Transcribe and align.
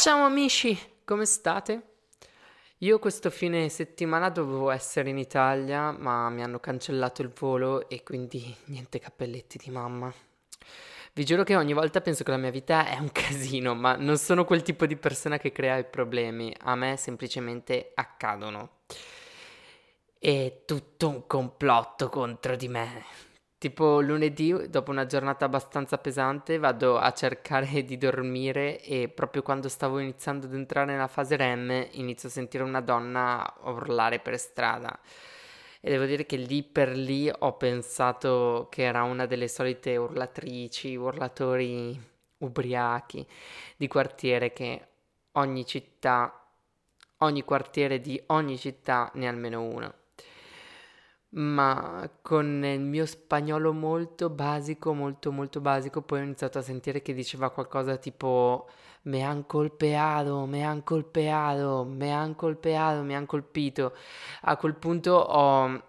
Ciao 0.00 0.24
amici, 0.24 0.74
come 1.04 1.26
state? 1.26 1.82
Io 2.78 2.98
questo 2.98 3.28
fine 3.28 3.68
settimana 3.68 4.30
dovevo 4.30 4.70
essere 4.70 5.10
in 5.10 5.18
Italia, 5.18 5.90
ma 5.90 6.30
mi 6.30 6.42
hanno 6.42 6.58
cancellato 6.58 7.20
il 7.20 7.28
volo 7.28 7.86
e 7.86 8.02
quindi 8.02 8.56
niente 8.68 8.98
cappelletti 8.98 9.58
di 9.58 9.68
mamma. 9.68 10.10
Vi 11.12 11.22
giuro 11.22 11.44
che 11.44 11.54
ogni 11.54 11.74
volta 11.74 12.00
penso 12.00 12.24
che 12.24 12.30
la 12.30 12.38
mia 12.38 12.50
vita 12.50 12.86
è 12.86 12.96
un 12.96 13.12
casino, 13.12 13.74
ma 13.74 13.94
non 13.96 14.16
sono 14.16 14.46
quel 14.46 14.62
tipo 14.62 14.86
di 14.86 14.96
persona 14.96 15.36
che 15.36 15.52
crea 15.52 15.76
i 15.76 15.84
problemi, 15.84 16.50
a 16.62 16.74
me 16.76 16.96
semplicemente 16.96 17.92
accadono. 17.94 18.78
È 20.18 20.62
tutto 20.64 21.08
un 21.10 21.26
complotto 21.26 22.08
contro 22.08 22.56
di 22.56 22.68
me. 22.68 23.04
Tipo 23.60 24.00
lunedì, 24.00 24.70
dopo 24.70 24.90
una 24.90 25.04
giornata 25.04 25.44
abbastanza 25.44 25.98
pesante, 25.98 26.56
vado 26.56 26.96
a 26.96 27.12
cercare 27.12 27.84
di 27.84 27.98
dormire 27.98 28.80
e 28.80 29.10
proprio 29.10 29.42
quando 29.42 29.68
stavo 29.68 29.98
iniziando 29.98 30.46
ad 30.46 30.54
entrare 30.54 30.92
nella 30.92 31.08
fase 31.08 31.36
REM 31.36 31.88
inizio 31.90 32.30
a 32.30 32.32
sentire 32.32 32.64
una 32.64 32.80
donna 32.80 33.46
urlare 33.64 34.18
per 34.18 34.38
strada. 34.38 34.98
E 35.78 35.90
devo 35.90 36.06
dire 36.06 36.24
che 36.24 36.36
lì 36.36 36.62
per 36.62 36.96
lì 36.96 37.30
ho 37.30 37.52
pensato 37.58 38.68
che 38.70 38.84
era 38.84 39.02
una 39.02 39.26
delle 39.26 39.46
solite 39.46 39.94
urlatrici, 39.94 40.96
urlatori 40.96 42.00
ubriachi 42.38 43.26
di 43.76 43.88
quartiere 43.88 44.54
che 44.54 44.86
ogni 45.32 45.66
città, 45.66 46.46
ogni 47.18 47.44
quartiere 47.44 48.00
di 48.00 48.18
ogni 48.28 48.56
città 48.56 49.10
ne 49.16 49.26
ha 49.26 49.30
almeno 49.30 49.60
uno 49.60 49.99
ma 51.30 52.10
con 52.22 52.64
il 52.64 52.80
mio 52.80 53.06
spagnolo 53.06 53.72
molto 53.72 54.30
basico, 54.30 54.92
molto 54.94 55.30
molto 55.32 55.60
basico, 55.60 56.02
poi 56.02 56.20
ho 56.20 56.22
iniziato 56.24 56.58
a 56.58 56.62
sentire 56.62 57.02
che 57.02 57.14
diceva 57.14 57.50
qualcosa 57.50 57.96
tipo 57.96 58.68
me 59.02 59.22
han 59.22 59.46
colpeado, 59.46 60.44
me 60.46 60.64
han 60.64 60.82
colpeado, 60.82 61.84
me 61.84 62.12
han 62.12 62.34
colpeado, 62.34 63.02
me 63.02 63.14
han 63.14 63.26
colpito. 63.26 63.94
A 64.42 64.56
quel 64.56 64.74
punto 64.74 65.12
ho 65.14 65.82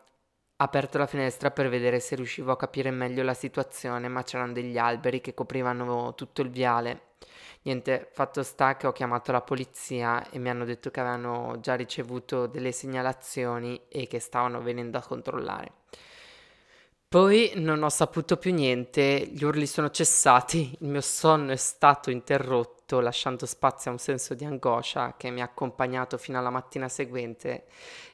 aperto 0.58 0.98
la 0.98 1.08
finestra 1.08 1.52
per 1.52 1.70
vedere 1.70 2.00
se 2.00 2.16
riuscivo 2.16 2.52
a 2.52 2.58
capire 2.58 2.92
meglio 2.92 3.24
la 3.24 3.34
situazione, 3.34 4.08
ma 4.08 4.24
c'erano 4.24 4.54
degli 4.54 4.78
alberi 4.78 5.22
che 5.22 5.34
coprivano 5.34 6.14
tutto 6.16 6.42
il 6.42 6.50
viale. 6.50 7.11
Niente, 7.64 8.10
fatto 8.12 8.42
sta 8.42 8.76
che 8.76 8.88
ho 8.88 8.92
chiamato 8.92 9.32
la 9.32 9.42
polizia 9.42 10.28
e 10.32 10.40
mi 10.40 10.50
hanno 10.50 10.66
detto 10.66 10.90
che 10.90 11.00
avevano 11.00 11.60
già 11.60 11.76
ricevuto 11.76 12.48
delle 12.48 12.72
segnalazioni 12.72 13.82
e 13.88 14.08
che 14.08 14.20
stavano 14.20 14.62
venendo 14.62 14.98
a 14.98 15.04
controllare. 15.04 15.72
Poi 17.08 17.52
non 17.56 17.84
ho 17.84 17.90
saputo 17.90 18.38
più 18.38 18.54
niente, 18.54 19.28
gli 19.32 19.44
urli 19.44 19.68
sono 19.68 19.92
cessati, 19.92 20.78
il 20.80 20.88
mio 20.88 21.02
sonno 21.02 21.52
è 21.52 21.58
stato 21.58 22.10
interrotto, 22.10 23.02
lasciando 23.02 23.46
spazio 23.46 23.92
a 23.92 23.94
un 23.94 24.00
senso 24.00 24.34
di 24.34 24.46
angoscia 24.46 25.16
che 25.18 25.30
mi 25.30 25.42
ha 25.42 25.44
accompagnato 25.44 26.18
fino 26.18 26.40
alla 26.40 26.50
mattina 26.50 26.88
seguente 26.88 27.66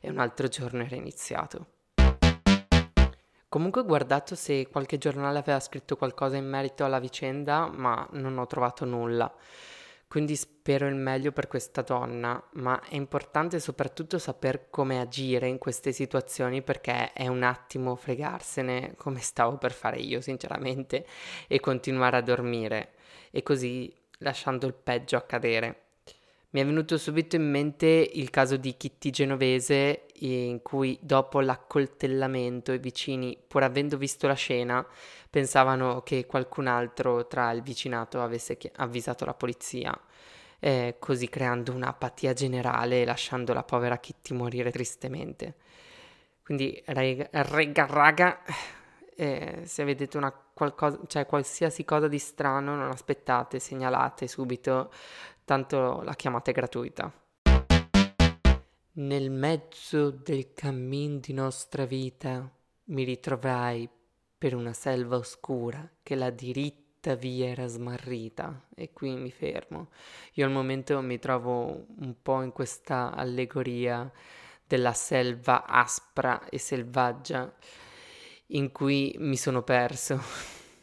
e 0.02 0.10
un 0.10 0.18
altro 0.18 0.48
giorno 0.48 0.82
era 0.84 0.96
iniziato. 0.96 1.77
Comunque 3.50 3.82
ho 3.82 3.86
guardato 3.86 4.36
se 4.36 4.68
qualche 4.68 4.98
giornale 4.98 5.38
aveva 5.38 5.60
scritto 5.62 5.96
qualcosa 5.96 6.36
in 6.36 6.48
merito 6.48 6.84
alla 6.84 7.00
vicenda, 7.00 7.70
ma 7.70 8.06
non 8.12 8.38
ho 8.38 8.46
trovato 8.46 8.84
nulla. 8.84 9.34
Quindi 10.06 10.36
spero 10.36 10.88
il 10.88 10.96
meglio 10.96 11.32
per 11.32 11.48
questa 11.48 11.82
donna, 11.82 12.42
ma 12.54 12.82
è 12.82 12.96
importante 12.96 13.60
soprattutto 13.60 14.18
saper 14.18 14.70
come 14.70 15.00
agire 15.00 15.48
in 15.48 15.58
queste 15.58 15.92
situazioni 15.92 16.62
perché 16.62 17.14
è 17.14 17.28
un 17.28 17.44
attimo 17.44 17.96
fregarsene, 17.96 18.96
come 18.98 19.20
stavo 19.20 19.58
per 19.58 19.72
fare 19.72 19.98
io 19.98 20.20
sinceramente, 20.22 21.06
e 21.48 21.60
continuare 21.60 22.18
a 22.18 22.22
dormire, 22.22 22.94
e 23.32 23.44
così 23.44 23.94
lasciando 24.20 24.66
il 24.66 24.74
peggio 24.74 25.18
accadere. 25.18 25.84
Mi 26.52 26.62
è 26.62 26.66
venuto 26.66 26.98
subito 26.98 27.36
in 27.36 27.50
mente 27.50 28.10
il 28.14 28.30
caso 28.30 28.56
di 28.56 28.76
Kitty 28.78 29.10
Genovese 29.10 30.06
in 30.20 30.62
cui 30.62 30.98
dopo 31.02 31.40
l'accoltellamento 31.42 32.72
i 32.72 32.80
vicini, 32.80 33.38
pur 33.48 33.64
avendo 33.64 33.98
visto 33.98 34.28
la 34.28 34.34
scena, 34.34 34.86
pensavano 35.30 36.02
che 36.02 36.26
qualcun 36.26 36.68
altro 36.68 37.28
tra 37.28 37.52
il 37.52 37.62
vicinato 37.62 38.22
avesse 38.22 38.58
chi- 38.58 38.72
avvisato 38.76 39.26
la 39.26 39.34
polizia, 39.34 39.98
eh, 40.60 40.96
così 41.00 41.30
creando 41.30 41.74
un'apatia 41.74 42.34
generale 42.34 43.02
e 43.02 43.06
lasciando 43.06 43.54
la 43.54 43.64
povera 43.64 43.98
Kitty 44.00 44.34
morire 44.34 44.72
tristemente. 44.72 45.56
Quindi, 46.44 46.82
rega, 46.88 47.28
rega 47.32 47.86
raga, 47.86 48.42
eh, 49.16 49.62
se 49.66 49.84
vedete 49.84 50.18
una 50.18 50.32
qualcosa, 50.32 51.00
cioè 51.08 51.26
qualsiasi 51.26 51.84
cosa 51.86 52.08
di 52.08 52.20
strano, 52.20 52.76
non 52.76 52.90
aspettate, 52.90 53.60
segnalate 53.60 54.28
subito, 54.28 54.92
tanto 55.46 56.02
la 56.04 56.14
chiamata 56.14 56.52
è 56.52 56.54
gratuita. 56.54 57.12
Nel 59.00 59.30
mezzo 59.30 60.10
del 60.10 60.54
cammin 60.56 61.20
di 61.20 61.32
nostra 61.32 61.86
vita 61.86 62.52
mi 62.86 63.04
ritrovai 63.04 63.88
per 64.36 64.56
una 64.56 64.74
selva 64.74 65.18
oscura 65.18 65.88
che 66.02 66.16
la 66.16 66.32
diritta 66.32 67.14
via 67.14 67.46
era 67.46 67.68
smarrita 67.68 68.70
e 68.74 68.94
qui 68.94 69.16
mi 69.16 69.30
fermo. 69.30 69.90
Io 70.34 70.46
al 70.46 70.52
momento 70.52 71.00
mi 71.02 71.20
trovo 71.20 71.86
un 72.00 72.16
po' 72.24 72.42
in 72.42 72.52
questa 72.52 73.14
allegoria 73.14 74.12
della 74.66 74.94
selva 74.94 75.68
aspra 75.68 76.50
e 76.50 76.58
selvaggia 76.58 77.54
in 78.48 78.72
cui 78.72 79.14
mi 79.20 79.38
sono 79.38 79.62
perso. 79.62 80.20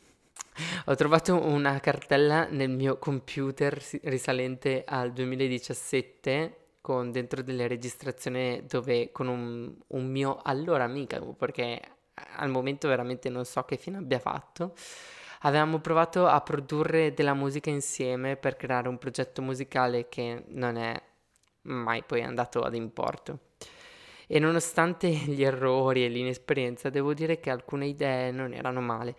Ho 0.87 0.95
trovato 0.95 1.45
una 1.45 1.81
cartella 1.81 2.47
nel 2.49 2.71
mio 2.71 2.97
computer 2.97 3.77
risalente 4.03 4.85
al 4.87 5.13
2017 5.13 6.59
con 6.85 7.11
dentro 7.11 7.41
delle 7.41 7.67
registrazioni 7.67 8.63
dove 8.67 9.11
con 9.11 9.27
un, 9.27 9.75
un 9.87 10.07
mio 10.11 10.39
allora 10.43 10.85
amico, 10.85 11.33
perché 11.33 11.81
al 12.37 12.51
momento 12.51 12.89
veramente 12.89 13.31
non 13.31 13.47
so 13.47 13.63
che 13.63 13.79
fine 13.79 13.97
abbia 13.97 14.19
fatto, 14.19 14.75
avevamo 15.41 15.79
provato 15.79 16.27
a 16.27 16.39
produrre 16.43 17.15
della 17.15 17.33
musica 17.33 17.71
insieme 17.71 18.37
per 18.37 18.57
creare 18.57 18.89
un 18.89 18.99
progetto 18.99 19.41
musicale 19.41 20.11
che 20.11 20.45
non 20.49 20.77
è 20.77 20.95
mai 21.63 22.03
poi 22.03 22.23
andato 22.23 22.61
ad 22.61 22.75
importo. 22.75 23.39
E 24.27 24.39
nonostante 24.39 25.09
gli 25.09 25.43
errori 25.43 26.05
e 26.05 26.09
l'inesperienza, 26.09 26.91
devo 26.91 27.15
dire 27.15 27.41
che 27.41 27.49
alcune 27.49 27.87
idee 27.87 28.31
non 28.31 28.53
erano 28.53 28.83
male 28.83 29.17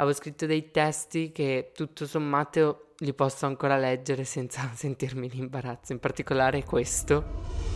avevo 0.00 0.14
scritto 0.14 0.46
dei 0.46 0.70
testi 0.70 1.30
che 1.30 1.72
tutto 1.74 2.06
sommato 2.06 2.89
li 3.02 3.14
posso 3.14 3.46
ancora 3.46 3.76
leggere 3.76 4.24
senza 4.24 4.70
sentirmi 4.74 5.28
in 5.32 5.38
imbarazzo, 5.38 5.92
in 5.92 5.98
particolare 5.98 6.64
questo. 6.64 7.69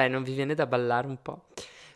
Dai, 0.00 0.08
non 0.08 0.22
vi 0.22 0.32
viene 0.32 0.54
da 0.54 0.64
ballare 0.64 1.06
un 1.06 1.20
po'. 1.20 1.48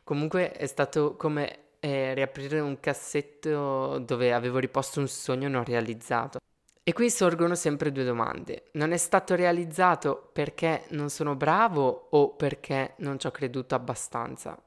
Comunque 0.02 0.52
è 0.52 0.66
stato 0.66 1.16
come 1.16 1.58
eh, 1.80 2.12
riaprire 2.12 2.60
un 2.60 2.78
cassetto 2.78 3.98
dove 3.98 4.34
avevo 4.34 4.58
riposto 4.58 5.00
un 5.00 5.08
sogno 5.08 5.48
non 5.48 5.64
realizzato. 5.64 6.38
E 6.82 6.92
qui 6.92 7.08
sorgono 7.08 7.54
sempre 7.54 7.92
due 7.92 8.04
domande. 8.04 8.64
Non 8.72 8.92
è 8.92 8.98
stato 8.98 9.34
realizzato 9.34 10.28
perché 10.34 10.84
non 10.90 11.08
sono 11.08 11.34
bravo 11.34 12.08
o 12.10 12.34
perché 12.34 12.92
non 12.98 13.18
ci 13.18 13.26
ho 13.26 13.30
creduto 13.30 13.74
abbastanza? 13.74 14.62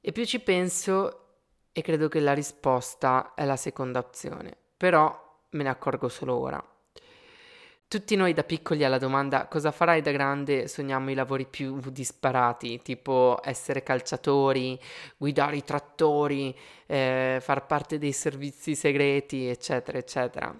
E 0.00 0.12
più 0.12 0.24
ci 0.24 0.38
penso 0.38 1.24
e 1.72 1.82
credo 1.82 2.06
che 2.06 2.20
la 2.20 2.34
risposta 2.34 3.34
è 3.34 3.44
la 3.44 3.56
seconda 3.56 3.98
opzione, 3.98 4.56
però 4.76 5.40
me 5.50 5.64
ne 5.64 5.68
accorgo 5.68 6.08
solo 6.08 6.36
ora. 6.36 6.64
Tutti 7.88 8.16
noi 8.16 8.34
da 8.34 8.44
piccoli 8.44 8.84
alla 8.84 8.98
domanda 8.98 9.46
cosa 9.46 9.70
farai 9.70 10.02
da 10.02 10.10
grande 10.10 10.68
sogniamo 10.68 11.10
i 11.10 11.14
lavori 11.14 11.46
più 11.46 11.80
disparati, 11.88 12.82
tipo 12.82 13.40
essere 13.42 13.82
calciatori, 13.82 14.78
guidare 15.16 15.56
i 15.56 15.64
trattori, 15.64 16.54
eh, 16.84 17.38
far 17.40 17.64
parte 17.64 17.96
dei 17.96 18.12
servizi 18.12 18.74
segreti, 18.74 19.46
eccetera, 19.46 19.96
eccetera. 19.96 20.54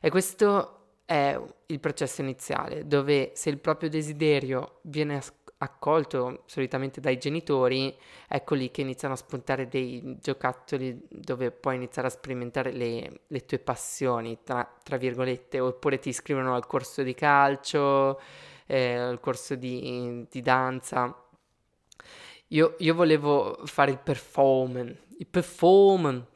E 0.00 0.10
questo 0.10 0.96
è 1.04 1.40
il 1.66 1.78
processo 1.78 2.22
iniziale, 2.22 2.88
dove 2.88 3.30
se 3.34 3.48
il 3.48 3.58
proprio 3.58 3.88
desiderio 3.88 4.80
viene 4.82 5.18
ascoltato, 5.18 5.41
accolto 5.62 6.42
solitamente 6.46 7.00
dai 7.00 7.18
genitori, 7.18 7.96
ecco 8.28 8.54
lì 8.54 8.70
che 8.70 8.80
iniziano 8.80 9.14
a 9.14 9.16
spuntare 9.16 9.68
dei 9.68 10.18
giocattoli 10.20 11.06
dove 11.08 11.52
puoi 11.52 11.76
iniziare 11.76 12.08
a 12.08 12.10
sperimentare 12.10 12.72
le, 12.72 13.20
le 13.28 13.44
tue 13.44 13.58
passioni, 13.60 14.38
tra, 14.42 14.68
tra, 14.82 14.96
virgolette, 14.96 15.60
oppure 15.60 15.98
ti 15.98 16.08
iscrivono 16.08 16.54
al 16.54 16.66
corso 16.66 17.02
di 17.02 17.14
calcio, 17.14 18.20
eh, 18.66 18.94
al 18.96 19.20
corso 19.20 19.54
di, 19.54 20.26
di 20.28 20.40
danza. 20.40 21.16
Io, 22.48 22.74
io 22.78 22.94
volevo 22.94 23.60
fare 23.64 23.92
il 23.92 23.98
performance, 23.98 25.00
il 25.18 25.26
performance, 25.28 26.26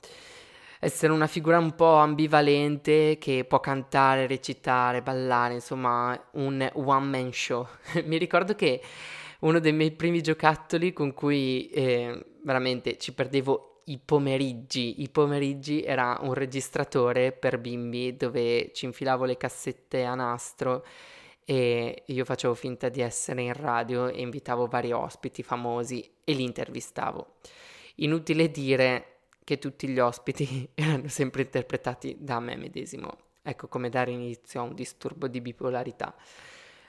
essere 0.86 1.12
una 1.12 1.26
figura 1.26 1.58
un 1.58 1.74
po' 1.74 1.96
ambivalente 1.96 3.18
che 3.18 3.44
può 3.44 3.58
cantare, 3.58 4.28
recitare, 4.28 5.02
ballare, 5.02 5.54
insomma, 5.54 6.18
un 6.34 6.70
one 6.74 7.06
man 7.06 7.32
show. 7.32 7.66
Mi 8.04 8.16
ricordo 8.18 8.54
che 8.54 8.80
uno 9.40 9.58
dei 9.58 9.72
miei 9.72 9.90
primi 9.90 10.22
giocattoli 10.22 10.92
con 10.92 11.12
cui 11.12 11.68
eh, 11.70 12.24
veramente 12.44 12.98
ci 12.98 13.12
perdevo 13.12 13.80
i 13.86 13.98
pomeriggi. 13.98 15.02
I 15.02 15.08
pomeriggi 15.08 15.82
era 15.82 16.18
un 16.22 16.34
registratore 16.34 17.32
per 17.32 17.58
bimbi 17.58 18.16
dove 18.16 18.70
ci 18.72 18.84
infilavo 18.84 19.24
le 19.24 19.36
cassette 19.36 20.04
a 20.04 20.14
nastro 20.14 20.84
e 21.44 22.04
io 22.06 22.24
facevo 22.24 22.54
finta 22.54 22.88
di 22.88 23.00
essere 23.00 23.42
in 23.42 23.54
radio 23.54 24.06
e 24.06 24.20
invitavo 24.20 24.68
vari 24.68 24.92
ospiti 24.92 25.42
famosi 25.42 26.08
e 26.22 26.32
li 26.32 26.44
intervistavo. 26.44 27.34
Inutile 27.96 28.50
dire 28.50 29.15
che 29.46 29.60
tutti 29.60 29.86
gli 29.86 30.00
ospiti 30.00 30.68
erano 30.74 31.06
sempre 31.06 31.42
interpretati 31.42 32.16
da 32.18 32.40
me 32.40 32.56
medesimo. 32.56 33.16
Ecco 33.40 33.68
come 33.68 33.88
dare 33.88 34.10
inizio 34.10 34.58
a 34.58 34.64
un 34.64 34.74
disturbo 34.74 35.28
di 35.28 35.40
bipolarità. 35.40 36.12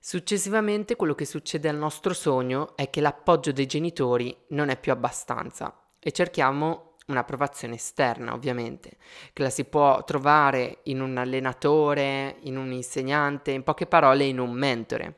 Successivamente 0.02 0.96
quello 0.96 1.14
che 1.14 1.26
succede 1.26 1.70
al 1.70 1.78
nostro 1.78 2.14
sogno 2.14 2.76
è 2.76 2.90
che 2.90 3.00
l'appoggio 3.00 3.52
dei 3.52 3.68
genitori 3.68 4.36
non 4.50 4.70
è 4.70 4.80
più 4.80 4.92
abbastanza 4.92 5.92
e 6.00 6.12
cerchiamo 6.12 6.96
un'approvazione 7.06 7.76
esterna, 7.76 8.34
ovviamente, 8.34 8.98
che 9.34 9.44
la 9.44 9.52
si 9.52 9.66
può 9.66 10.04
trovare 10.04 10.80
in 10.84 11.00
un 11.00 11.16
allenatore, 11.16 12.38
in 12.42 12.58
un 12.58 12.72
insegnante, 12.72 13.52
in 13.52 13.62
poche 13.62 13.86
parole 13.86 14.24
in 14.24 14.40
un 14.40 14.52
mentore. 14.52 15.16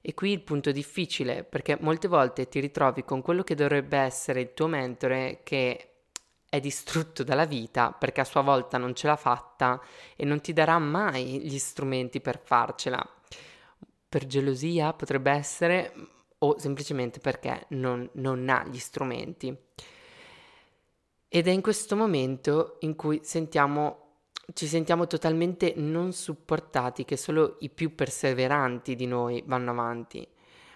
E 0.00 0.14
qui 0.14 0.32
il 0.32 0.40
punto 0.40 0.70
difficile, 0.72 1.44
perché 1.44 1.76
molte 1.78 2.08
volte 2.08 2.48
ti 2.48 2.58
ritrovi 2.58 3.04
con 3.04 3.20
quello 3.20 3.42
che 3.42 3.54
dovrebbe 3.54 3.98
essere 3.98 4.40
il 4.40 4.54
tuo 4.54 4.66
mentore 4.66 5.40
che 5.42 5.88
è 6.48 6.60
distrutto 6.60 7.22
dalla 7.22 7.44
vita 7.44 7.92
perché 7.92 8.22
a 8.22 8.24
sua 8.24 8.40
volta 8.40 8.78
non 8.78 8.94
ce 8.94 9.06
l'ha 9.06 9.16
fatta 9.16 9.80
e 10.16 10.24
non 10.24 10.40
ti 10.40 10.52
darà 10.52 10.78
mai 10.78 11.40
gli 11.40 11.58
strumenti 11.58 12.20
per 12.20 12.40
farcela. 12.42 13.06
Per 14.08 14.26
gelosia 14.26 14.92
potrebbe 14.94 15.30
essere 15.30 15.92
o 16.38 16.58
semplicemente 16.58 17.18
perché 17.18 17.66
non, 17.70 18.08
non 18.14 18.48
ha 18.48 18.64
gli 18.66 18.78
strumenti. 18.78 19.56
Ed 21.30 21.46
è 21.46 21.50
in 21.50 21.60
questo 21.60 21.94
momento 21.94 22.76
in 22.80 22.96
cui 22.96 23.20
sentiamo, 23.22 24.20
ci 24.54 24.66
sentiamo 24.66 25.06
totalmente 25.06 25.74
non 25.76 26.12
supportati, 26.12 27.04
che 27.04 27.18
solo 27.18 27.56
i 27.60 27.68
più 27.68 27.94
perseveranti 27.94 28.94
di 28.94 29.04
noi 29.04 29.42
vanno 29.44 29.72
avanti, 29.72 30.26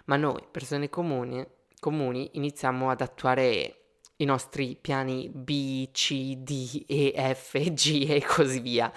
ma 0.07 0.17
noi, 0.17 0.43
persone 0.51 0.91
comuni, 0.91 1.43
comuni 1.79 2.31
iniziamo 2.35 2.91
ad 2.91 3.01
attuare 3.01 3.82
i 4.23 4.25
nostri 4.25 4.77
piani 4.81 5.29
B, 5.29 5.91
C, 5.91 6.37
D, 6.37 6.85
E, 6.87 7.35
F, 7.35 7.59
G 7.73 8.07
e 8.09 8.25
così 8.25 8.61
via. 8.61 8.91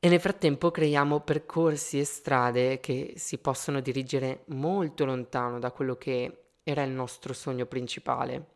E 0.00 0.08
nel 0.08 0.20
frattempo 0.20 0.70
creiamo 0.70 1.20
percorsi 1.20 1.98
e 1.98 2.04
strade 2.04 2.80
che 2.80 3.14
si 3.16 3.38
possono 3.38 3.80
dirigere 3.80 4.42
molto 4.46 5.04
lontano 5.04 5.58
da 5.58 5.70
quello 5.70 5.96
che 5.96 6.44
era 6.62 6.82
il 6.82 6.90
nostro 6.90 7.32
sogno 7.32 7.66
principale. 7.66 8.46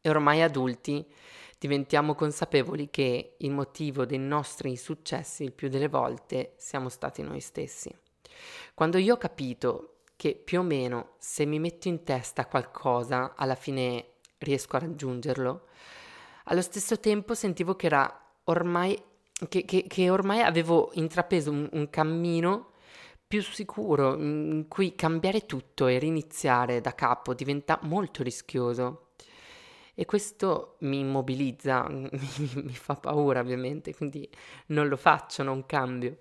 E 0.00 0.08
ormai 0.08 0.42
adulti 0.42 1.04
diventiamo 1.58 2.14
consapevoli 2.14 2.88
che 2.88 3.34
il 3.36 3.50
motivo 3.50 4.04
dei 4.04 4.18
nostri 4.18 4.70
insuccessi 4.70 5.42
il 5.42 5.52
più 5.52 5.68
delle 5.68 5.88
volte 5.88 6.54
siamo 6.56 6.88
stati 6.88 7.22
noi 7.22 7.40
stessi. 7.40 7.92
Quando 8.74 8.98
io 8.98 9.14
ho 9.14 9.18
capito 9.18 9.98
che 10.14 10.34
più 10.34 10.60
o 10.60 10.62
meno 10.62 11.14
se 11.18 11.44
mi 11.44 11.58
metto 11.58 11.88
in 11.88 12.04
testa 12.04 12.46
qualcosa 12.46 13.34
alla 13.36 13.54
fine 13.56 14.14
riesco 14.38 14.76
a 14.76 14.80
raggiungerlo, 14.80 15.66
allo 16.44 16.62
stesso 16.62 16.98
tempo 16.98 17.34
sentivo 17.34 17.76
che 17.76 17.86
era 17.86 18.20
ormai 18.44 19.00
che, 19.48 19.64
che, 19.64 19.84
che 19.86 20.10
ormai 20.10 20.40
avevo 20.40 20.90
intrapreso 20.94 21.50
un, 21.50 21.68
un 21.72 21.90
cammino 21.90 22.72
più 23.26 23.42
sicuro 23.42 24.16
in 24.16 24.66
cui 24.68 24.94
cambiare 24.94 25.44
tutto 25.46 25.86
e 25.86 25.98
riniziare 25.98 26.80
da 26.80 26.94
capo 26.94 27.34
diventa 27.34 27.78
molto 27.82 28.22
rischioso. 28.22 29.10
E 29.94 30.04
questo 30.06 30.76
mi 30.80 31.00
immobilizza, 31.00 31.86
mi, 31.88 32.08
mi, 32.10 32.74
fa 32.74 32.94
paura 32.94 33.40
ovviamente, 33.40 33.94
quindi 33.94 34.28
non 34.66 34.88
lo 34.88 34.96
faccio, 34.96 35.42
non 35.42 35.66
cambio. 35.66 36.18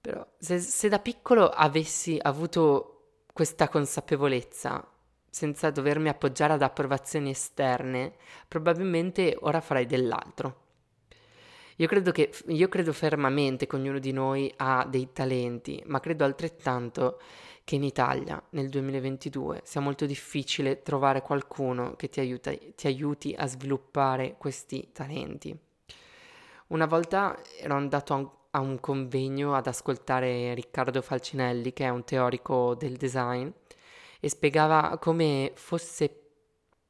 Però 0.00 0.24
se, 0.38 0.60
se 0.60 0.88
da 0.88 0.98
piccolo 0.98 1.48
avessi 1.48 2.18
avuto 2.20 3.24
questa 3.32 3.68
consapevolezza, 3.68 4.86
senza 5.32 5.70
dovermi 5.70 6.10
appoggiare 6.10 6.52
ad 6.52 6.60
approvazioni 6.60 7.30
esterne, 7.30 8.12
probabilmente 8.46 9.34
ora 9.40 9.62
farei 9.62 9.86
dell'altro. 9.86 10.60
Io 11.76 11.86
credo, 11.86 12.12
che, 12.12 12.30
io 12.48 12.68
credo 12.68 12.92
fermamente 12.92 13.66
che 13.66 13.76
ognuno 13.76 13.98
di 13.98 14.12
noi 14.12 14.52
ha 14.58 14.86
dei 14.86 15.08
talenti, 15.10 15.82
ma 15.86 16.00
credo 16.00 16.24
altrettanto 16.24 17.18
che 17.64 17.76
in 17.76 17.82
Italia 17.82 18.42
nel 18.50 18.68
2022 18.68 19.62
sia 19.64 19.80
molto 19.80 20.04
difficile 20.04 20.82
trovare 20.82 21.22
qualcuno 21.22 21.94
che 21.96 22.10
ti, 22.10 22.20
aiuta, 22.20 22.52
ti 22.74 22.86
aiuti 22.86 23.34
a 23.34 23.46
sviluppare 23.46 24.34
questi 24.36 24.90
talenti. 24.92 25.56
Una 26.68 26.86
volta 26.86 27.40
ero 27.58 27.74
andato 27.74 28.12
a 28.12 28.16
un, 28.16 28.30
a 28.50 28.60
un 28.60 28.78
convegno 28.80 29.54
ad 29.54 29.66
ascoltare 29.66 30.52
Riccardo 30.52 31.00
Falcinelli, 31.00 31.72
che 31.72 31.84
è 31.84 31.88
un 31.88 32.04
teorico 32.04 32.74
del 32.74 32.96
design, 32.96 33.48
e 34.24 34.28
spiegava 34.28 34.98
come 34.98 35.50
fosse, 35.56 36.28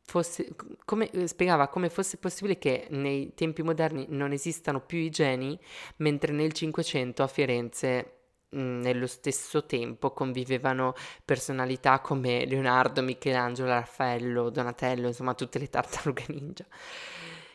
fosse 0.02 0.54
come, 0.84 1.10
eh, 1.10 1.26
spiegava 1.26 1.68
come 1.68 1.88
fosse 1.88 2.18
possibile 2.18 2.58
che 2.58 2.88
nei 2.90 3.32
tempi 3.34 3.62
moderni 3.62 4.04
non 4.10 4.32
esistano 4.32 4.82
più 4.82 4.98
i 4.98 5.08
geni, 5.08 5.58
mentre 5.96 6.34
nel 6.34 6.52
Cinquecento 6.52 7.22
a 7.22 7.26
Firenze 7.26 8.16
nello 8.50 9.06
stesso 9.06 9.64
tempo 9.64 10.10
convivevano 10.10 10.92
personalità 11.24 12.00
come 12.00 12.44
Leonardo, 12.44 13.00
Michelangelo, 13.00 13.70
Raffaello, 13.70 14.50
Donatello, 14.50 15.06
insomma 15.06 15.32
tutte 15.32 15.58
le 15.58 15.70
tartarughe 15.70 16.24
ninja, 16.28 16.66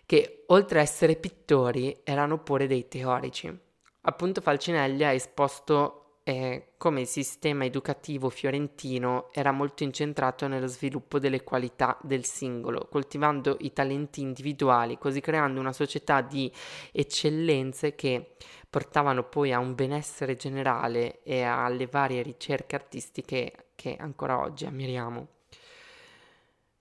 che 0.08 0.46
oltre 0.48 0.80
a 0.80 0.82
essere 0.82 1.18
pittori 1.18 2.02
erano 2.04 2.40
pure 2.40 2.66
dei 2.66 2.88
teorici. 2.88 3.56
Appunto 4.02 4.42
Falcinelli 4.42 5.04
ha 5.04 5.12
esposto 5.12 6.07
eh, 6.28 6.72
come 6.76 7.00
il 7.00 7.08
sistema 7.08 7.64
educativo 7.64 8.30
fiorentino 8.30 9.30
era 9.32 9.54
molto 9.54 9.84
incentrato 9.84 10.46
nello 10.50 10.68
sviluppo 10.68 11.20
delle 11.20 11.42
qualità 11.42 11.98
del 12.02 12.26
singolo, 12.26 12.90
coltivando 12.92 13.56
i 13.62 13.72
talenti 13.72 14.20
individuali, 14.20 14.98
così 14.98 15.22
creando 15.22 15.62
una 15.62 15.72
società 15.72 16.20
di 16.20 16.52
eccellenze 16.92 17.96
che 17.96 18.34
portavano 18.70 19.24
poi 19.24 19.54
a 19.54 19.60
un 19.60 19.74
benessere 19.74 20.36
generale 20.36 21.24
e 21.24 21.44
alle 21.44 21.88
varie 21.88 22.22
ricerche 22.24 22.76
artistiche 22.76 23.68
che 23.76 23.96
ancora 23.98 24.38
oggi 24.38 24.66
ammiriamo. 24.66 25.28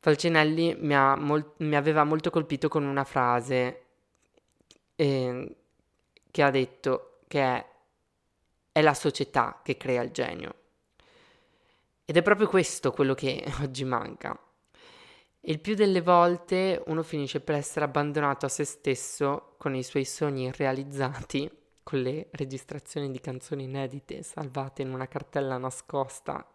Falcinelli 0.01 0.75
mi, 0.81 0.97
mol- 1.19 1.53
mi 1.59 1.77
aveva 1.77 2.03
molto 2.03 2.31
colpito 2.31 2.67
con 2.67 2.85
una 2.85 3.05
frase 3.05 3.83
eh, 4.97 5.57
che 6.33 6.43
ha 6.43 6.51
detto 6.51 7.19
che 7.29 7.41
è 7.41 7.75
è 8.77 8.83
la 8.83 8.93
società 8.93 9.63
che 9.65 9.79
crea 9.79 10.03
il 10.03 10.11
genio. 10.11 10.55
Ed 12.05 12.15
è 12.15 12.21
proprio 12.21 12.47
questo 12.47 12.91
quello 12.91 13.15
che 13.15 13.43
oggi 13.63 13.85
manca. 13.85 14.39
Il 15.41 15.61
più 15.61 15.75
delle 15.75 16.03
volte 16.03 16.83
uno 16.85 17.03
finisce 17.03 17.41
per 17.41 17.55
essere 17.55 17.87
abbandonato 17.87 18.45
a 18.45 18.51
se 18.51 18.65
stesso 18.65 19.55
con 19.57 19.75
i 19.75 19.83
suoi 19.83 20.05
sogni 20.05 20.45
irrealizzati, 20.49 21.51
con 21.83 22.03
le 22.03 22.29
registrazioni 22.33 23.11
di 23.11 23.19
canzoni 23.19 23.63
inedite 23.65 24.23
salvate 24.23 24.83
in 24.83 24.93
una 24.93 25.09
cartella 25.09 25.57
nascosta 25.57 26.47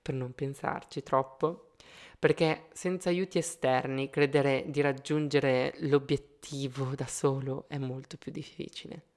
per 0.00 0.14
non 0.14 0.32
pensarci 0.32 1.02
troppo, 1.02 1.72
perché 2.18 2.68
senza 2.72 3.10
aiuti 3.10 3.36
esterni 3.36 4.08
credere 4.08 4.64
di 4.68 4.80
raggiungere 4.80 5.74
l'obiettivo 5.80 6.94
da 6.94 7.06
solo 7.06 7.66
è 7.68 7.76
molto 7.76 8.16
più 8.16 8.32
difficile. 8.32 9.11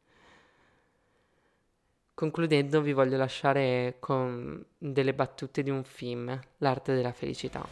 Concludendo 2.16 2.80
vi 2.80 2.94
voglio 2.94 3.18
lasciare 3.18 3.98
con 4.00 4.66
delle 4.78 5.14
battute 5.14 5.64
di 5.64 5.70
un 5.70 5.84
film, 5.84 6.40
L'arte 6.60 6.96
della 6.96 7.12
felicità. 7.12 7.68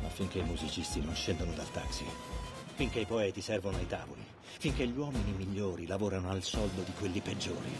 Ma 0.00 0.08
finché 0.08 0.38
i 0.38 0.44
musicisti 0.44 1.04
non 1.04 1.14
scendono 1.14 1.52
dal 1.52 1.70
taxi, 1.70 2.06
finché 2.74 3.00
i 3.00 3.04
poeti 3.04 3.42
servono 3.42 3.76
ai 3.76 3.86
tavoli, 3.86 4.24
finché 4.40 4.86
gli 4.86 4.96
uomini 4.96 5.32
migliori 5.32 5.86
lavorano 5.86 6.30
al 6.30 6.42
soldo 6.42 6.80
di 6.80 6.92
quelli 6.98 7.20
peggiori, 7.20 7.70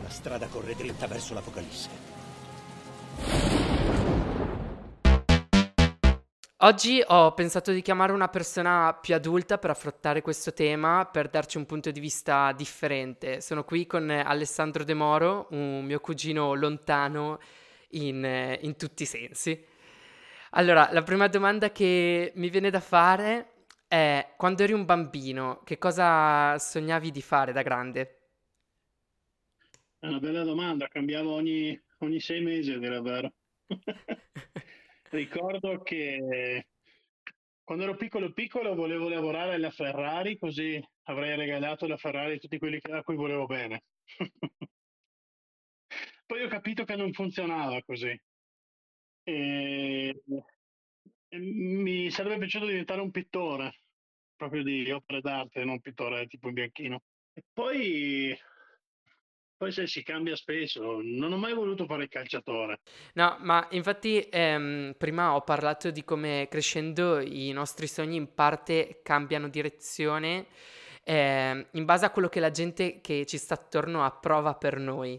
la 0.00 0.08
strada 0.08 0.46
corre 0.46 0.76
dritta 0.76 1.08
verso 1.08 1.34
l'apocalisse. 1.34 2.11
Oggi 6.64 7.02
ho 7.04 7.34
pensato 7.34 7.72
di 7.72 7.82
chiamare 7.82 8.12
una 8.12 8.28
persona 8.28 8.94
più 8.94 9.16
adulta 9.16 9.58
per 9.58 9.70
affrontare 9.70 10.22
questo 10.22 10.52
tema, 10.52 11.08
per 11.10 11.28
darci 11.28 11.56
un 11.56 11.66
punto 11.66 11.90
di 11.90 11.98
vista 11.98 12.52
differente. 12.52 13.40
Sono 13.40 13.64
qui 13.64 13.84
con 13.84 14.08
Alessandro 14.08 14.84
De 14.84 14.94
Moro, 14.94 15.48
un 15.50 15.84
mio 15.84 15.98
cugino 15.98 16.54
lontano 16.54 17.40
in, 17.90 18.58
in 18.60 18.76
tutti 18.76 19.02
i 19.02 19.06
sensi. 19.06 19.60
Allora, 20.50 20.88
la 20.92 21.02
prima 21.02 21.26
domanda 21.26 21.72
che 21.72 22.30
mi 22.36 22.48
viene 22.48 22.70
da 22.70 22.78
fare 22.78 23.64
è, 23.88 24.34
quando 24.36 24.62
eri 24.62 24.72
un 24.72 24.84
bambino, 24.84 25.62
che 25.64 25.78
cosa 25.78 26.56
sognavi 26.60 27.10
di 27.10 27.22
fare 27.22 27.50
da 27.50 27.62
grande? 27.62 28.28
È 29.98 30.06
una 30.06 30.20
bella 30.20 30.44
domanda, 30.44 30.86
cambiavo 30.86 31.32
ogni, 31.32 31.76
ogni 31.98 32.20
sei 32.20 32.40
mesi, 32.40 32.70
a 32.70 32.78
dire 32.78 32.94
il 32.94 33.02
vero. 33.02 33.32
Ricordo 35.12 35.82
che 35.82 36.68
quando 37.62 37.84
ero 37.84 37.96
piccolo 37.96 38.32
piccolo 38.32 38.74
volevo 38.74 39.10
lavorare 39.10 39.52
alla 39.54 39.70
Ferrari, 39.70 40.38
così 40.38 40.82
avrei 41.02 41.36
regalato 41.36 41.86
la 41.86 41.98
Ferrari 41.98 42.36
a 42.36 42.38
tutti 42.38 42.56
quelli 42.56 42.78
a 42.80 43.02
cui 43.02 43.16
volevo 43.16 43.44
bene. 43.44 43.82
Poi 46.24 46.42
ho 46.42 46.48
capito 46.48 46.84
che 46.84 46.96
non 46.96 47.12
funzionava 47.12 47.82
così. 47.82 48.18
E 49.24 50.22
mi 51.28 52.10
sarebbe 52.10 52.38
piaciuto 52.38 52.64
diventare 52.64 53.02
un 53.02 53.10
pittore, 53.10 53.80
proprio 54.34 54.62
di 54.62 54.90
opere 54.90 55.20
d'arte, 55.20 55.60
non 55.60 55.74
un 55.74 55.80
pittore 55.80 56.26
tipo 56.26 56.48
in 56.48 56.54
bianchino. 56.54 57.02
E 57.34 57.44
poi, 57.52 58.34
poi 59.62 59.70
se 59.70 59.86
si 59.86 60.02
cambia 60.02 60.34
spesso, 60.34 60.98
non 61.00 61.32
ho 61.32 61.36
mai 61.36 61.54
voluto 61.54 61.86
fare 61.86 62.02
il 62.02 62.08
calciatore. 62.08 62.80
No, 63.14 63.36
ma 63.42 63.64
infatti 63.70 64.26
ehm, 64.28 64.96
prima 64.98 65.36
ho 65.36 65.42
parlato 65.42 65.92
di 65.92 66.02
come 66.02 66.48
crescendo 66.50 67.20
i 67.20 67.52
nostri 67.52 67.86
sogni 67.86 68.16
in 68.16 68.34
parte 68.34 69.02
cambiano 69.04 69.48
direzione 69.48 70.46
ehm, 71.04 71.64
in 71.74 71.84
base 71.84 72.04
a 72.04 72.10
quello 72.10 72.28
che 72.28 72.40
la 72.40 72.50
gente 72.50 73.00
che 73.00 73.24
ci 73.24 73.38
sta 73.38 73.54
attorno 73.54 74.04
approva 74.04 74.54
per 74.56 74.78
noi 74.78 75.16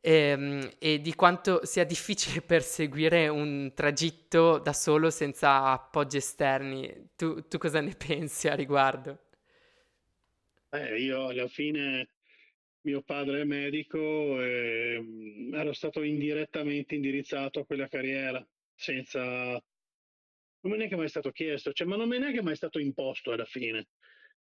ehm, 0.00 0.70
e 0.78 1.02
di 1.02 1.14
quanto 1.14 1.66
sia 1.66 1.84
difficile 1.84 2.40
perseguire 2.40 3.28
un 3.28 3.72
tragitto 3.74 4.60
da 4.60 4.72
solo 4.72 5.10
senza 5.10 5.64
appoggi 5.64 6.16
esterni. 6.16 7.10
Tu, 7.16 7.46
tu 7.48 7.58
cosa 7.58 7.82
ne 7.82 7.92
pensi 8.02 8.48
a 8.48 8.54
riguardo? 8.54 9.18
Eh, 10.74 11.02
io 11.02 11.26
alla 11.28 11.48
fine, 11.48 12.08
mio 12.82 13.02
padre 13.02 13.42
è 13.42 13.44
medico 13.44 14.42
e 14.42 14.98
mm, 15.00 15.54
ero 15.54 15.72
stato 15.72 16.02
indirettamente 16.02 16.94
indirizzato 16.94 17.60
a 17.60 17.64
quella 17.64 17.88
carriera, 17.88 18.44
senza... 18.74 19.60
Non 20.64 20.70
mi 20.70 20.74
è 20.74 20.76
neanche 20.76 20.96
mai 20.96 21.08
stato 21.08 21.30
chiesto, 21.32 21.72
cioè, 21.72 21.88
ma 21.88 21.96
non 21.96 22.08
mi 22.08 22.16
è 22.16 22.18
neanche 22.20 22.42
mai 22.42 22.54
stato 22.54 22.78
imposto 22.78 23.32
alla 23.32 23.44
fine. 23.44 23.88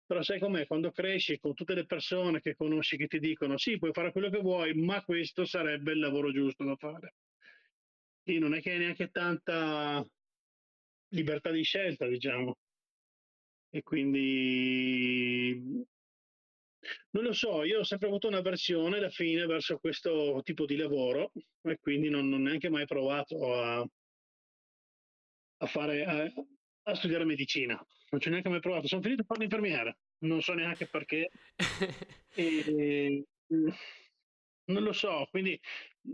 Però 0.04 0.22
sai 0.22 0.38
com'è, 0.38 0.66
quando 0.66 0.90
cresci 0.90 1.38
con 1.38 1.54
tutte 1.54 1.74
le 1.74 1.86
persone 1.86 2.40
che 2.40 2.56
conosci 2.56 2.96
che 2.96 3.06
ti 3.06 3.20
dicono 3.20 3.56
sì, 3.56 3.78
puoi 3.78 3.92
fare 3.92 4.12
quello 4.12 4.28
che 4.28 4.40
vuoi, 4.40 4.74
ma 4.74 5.02
questo 5.04 5.44
sarebbe 5.44 5.92
il 5.92 6.00
lavoro 6.00 6.32
giusto 6.32 6.64
da 6.64 6.76
fare. 6.76 7.14
Lì 8.24 8.38
non 8.38 8.54
è 8.54 8.60
che 8.60 8.72
hai 8.72 8.78
neanche 8.78 9.08
tanta 9.10 10.04
libertà 11.10 11.50
di 11.50 11.62
scelta, 11.62 12.06
diciamo. 12.06 12.56
E 13.70 13.82
quindi 13.82 15.86
non 17.10 17.24
lo 17.24 17.32
so, 17.32 17.64
io 17.64 17.80
ho 17.80 17.84
sempre 17.84 18.08
avuto 18.08 18.28
un'avversione 18.28 18.98
alla 18.98 19.10
fine 19.10 19.46
verso 19.46 19.78
questo 19.78 20.40
tipo 20.42 20.64
di 20.64 20.76
lavoro 20.76 21.32
e 21.62 21.78
quindi 21.78 22.08
non 22.08 22.32
ho 22.32 22.38
neanche 22.38 22.68
mai 22.70 22.86
provato 22.86 23.52
a, 23.54 23.86
a 25.58 25.66
fare, 25.66 26.04
a, 26.04 26.32
a 26.82 26.94
studiare 26.94 27.24
medicina. 27.24 27.74
Non 28.10 28.20
ci 28.20 28.28
ho 28.28 28.30
neanche 28.30 28.48
mai 28.48 28.60
provato. 28.60 28.88
Sono 28.88 29.02
finito 29.02 29.22
a 29.22 29.24
fare 29.24 29.40
l'infermiere, 29.40 29.98
non 30.20 30.40
so 30.42 30.54
neanche 30.54 30.86
perché. 30.86 31.30
E, 32.32 33.24
mm, 33.52 33.68
non 34.66 34.82
lo 34.84 34.92
so, 34.92 35.26
quindi 35.30 35.58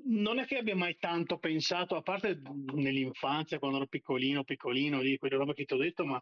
non 0.06 0.38
è 0.38 0.46
che 0.46 0.56
abbia 0.56 0.74
mai 0.74 0.96
tanto 0.96 1.38
pensato, 1.38 1.94
a 1.94 2.00
parte 2.02 2.40
nell'infanzia, 2.74 3.58
quando 3.58 3.76
ero 3.76 3.86
piccolino, 3.86 4.42
piccolino, 4.42 5.00
lì, 5.00 5.18
quelle 5.18 5.36
robe 5.36 5.52
che 5.52 5.64
ti 5.66 5.74
ho 5.74 5.76
detto, 5.76 6.06
ma 6.06 6.18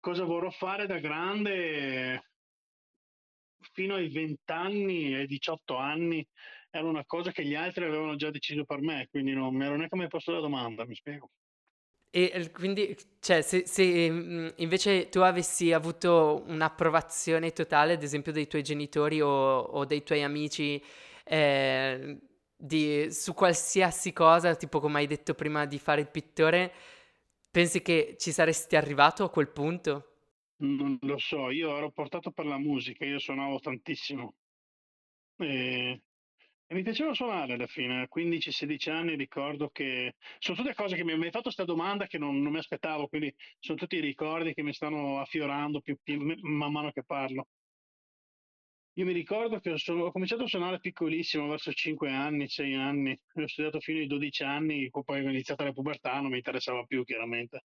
cosa 0.00 0.24
vorrò 0.24 0.50
fare 0.50 0.86
da 0.86 0.98
grande? 0.98 2.22
Fino 3.72 3.94
ai 3.94 4.08
20 4.08 4.52
anni, 4.52 5.14
ai 5.14 5.26
18 5.26 5.76
anni, 5.76 6.26
era 6.70 6.86
una 6.86 7.04
cosa 7.06 7.32
che 7.32 7.44
gli 7.44 7.54
altri 7.54 7.84
avevano 7.84 8.16
già 8.16 8.30
deciso 8.30 8.64
per 8.64 8.80
me, 8.80 9.08
quindi 9.10 9.32
non 9.32 9.54
mi 9.54 9.64
ero 9.64 9.76
neanche 9.76 9.96
mai 9.96 10.08
posto 10.08 10.32
la 10.32 10.40
domanda, 10.40 10.86
mi 10.86 10.94
spiego. 10.94 11.30
E 12.10 12.50
quindi, 12.52 12.96
cioè, 13.20 13.42
se, 13.42 13.66
se, 13.66 13.82
invece 14.56 15.08
tu 15.10 15.20
avessi 15.20 15.72
avuto 15.72 16.42
un'approvazione 16.46 17.52
totale, 17.52 17.92
ad 17.92 18.02
esempio, 18.02 18.32
dei 18.32 18.46
tuoi 18.46 18.62
genitori 18.62 19.20
o, 19.20 19.28
o 19.28 19.84
dei 19.84 20.02
tuoi 20.02 20.22
amici, 20.22 20.82
eh, 21.24 22.18
di- 22.56 23.12
su 23.12 23.34
qualsiasi 23.34 24.12
cosa, 24.14 24.54
tipo 24.56 24.80
come 24.80 24.98
hai 25.00 25.06
detto 25.06 25.34
prima 25.34 25.66
di 25.66 25.78
fare 25.78 26.00
il 26.00 26.08
pittore, 26.08 26.72
pensi 27.50 27.82
che 27.82 28.16
ci 28.18 28.32
saresti 28.32 28.74
arrivato 28.76 29.24
a 29.24 29.30
quel 29.30 29.48
punto? 29.48 30.07
Non 30.60 30.98
lo 31.00 31.18
so, 31.18 31.50
io 31.50 31.76
ero 31.76 31.90
portato 31.90 32.30
per 32.30 32.46
la 32.46 32.58
musica, 32.58 33.04
io 33.04 33.18
suonavo 33.18 33.58
tantissimo 33.58 34.36
e, 35.36 36.02
e 36.66 36.74
mi 36.74 36.82
piaceva 36.82 37.14
suonare 37.14 37.54
alla 37.54 37.66
fine, 37.66 38.02
a 38.02 38.08
15-16 38.08 38.90
anni 38.90 39.16
ricordo 39.16 39.70
che 39.70 40.16
sono 40.38 40.56
tutte 40.56 40.74
cose 40.74 40.96
che 40.96 41.04
mi 41.04 41.16
mi 41.16 41.24
hai 41.24 41.30
fatto 41.30 41.44
questa 41.44 41.64
domanda 41.64 42.06
che 42.06 42.18
non, 42.18 42.40
non 42.42 42.52
mi 42.52 42.58
aspettavo, 42.58 43.08
quindi 43.08 43.34
sono 43.58 43.78
tutti 43.78 43.96
i 43.96 44.00
ricordi 44.00 44.52
che 44.54 44.62
mi 44.62 44.72
stanno 44.74 45.18
affiorando 45.20 45.80
più, 45.80 45.96
più- 46.02 46.20
man 46.42 46.72
mano 46.72 46.90
che 46.92 47.04
parlo. 47.04 47.48
Io 48.98 49.04
mi 49.06 49.12
ricordo 49.12 49.60
che 49.60 49.70
ho, 49.70 49.92
ho 50.04 50.10
cominciato 50.12 50.42
a 50.42 50.46
suonare 50.46 50.78
piccolissimo, 50.80 51.46
verso 51.48 51.72
5 51.72 52.10
anni, 52.10 52.48
6 52.48 52.74
anni, 52.74 53.18
ho 53.34 53.46
studiato 53.46 53.80
fino 53.80 54.00
ai 54.00 54.06
12 54.06 54.42
anni, 54.42 54.90
poi 54.90 55.24
ho 55.24 55.30
iniziato 55.30 55.64
la 55.64 55.72
pubertà, 55.72 56.20
non 56.20 56.30
mi 56.30 56.36
interessava 56.36 56.82
più 56.84 57.04
chiaramente. 57.04 57.64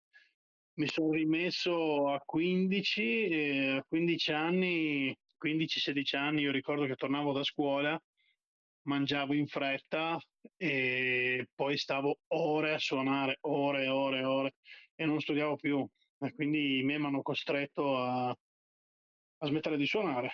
Mi 0.74 0.88
sono 0.88 1.12
rimesso 1.12 2.10
a 2.10 2.22
15 2.26 3.28
e 3.28 3.68
a 3.78 3.84
15 3.84 4.32
anni, 4.32 5.18
15-16 5.38 6.16
anni, 6.16 6.42
io 6.42 6.52
ricordo 6.52 6.86
che 6.86 6.96
tornavo 6.96 7.34
da 7.34 7.44
scuola, 7.44 8.02
mangiavo 8.84 9.34
in 9.34 9.48
fretta 9.48 10.18
e 10.56 11.50
poi 11.54 11.78
stavo 11.78 12.20
ore 12.28 12.74
a 12.74 12.80
suonare, 12.80 13.38
ore 13.42 13.84
e 13.84 13.88
ore 13.90 14.20
e 14.20 14.24
ore, 14.24 14.56
e 14.96 15.06
non 15.06 15.20
studiavo 15.20 15.56
più. 15.58 15.86
E 16.20 16.34
quindi 16.34 16.80
i 16.80 16.84
miei 16.84 17.00
mi 17.00 17.06
hanno 17.08 17.22
costretto 17.22 17.98
a, 17.98 18.30
a 18.30 19.46
smettere 19.46 19.78
di 19.78 19.86
suonare. 19.86 20.32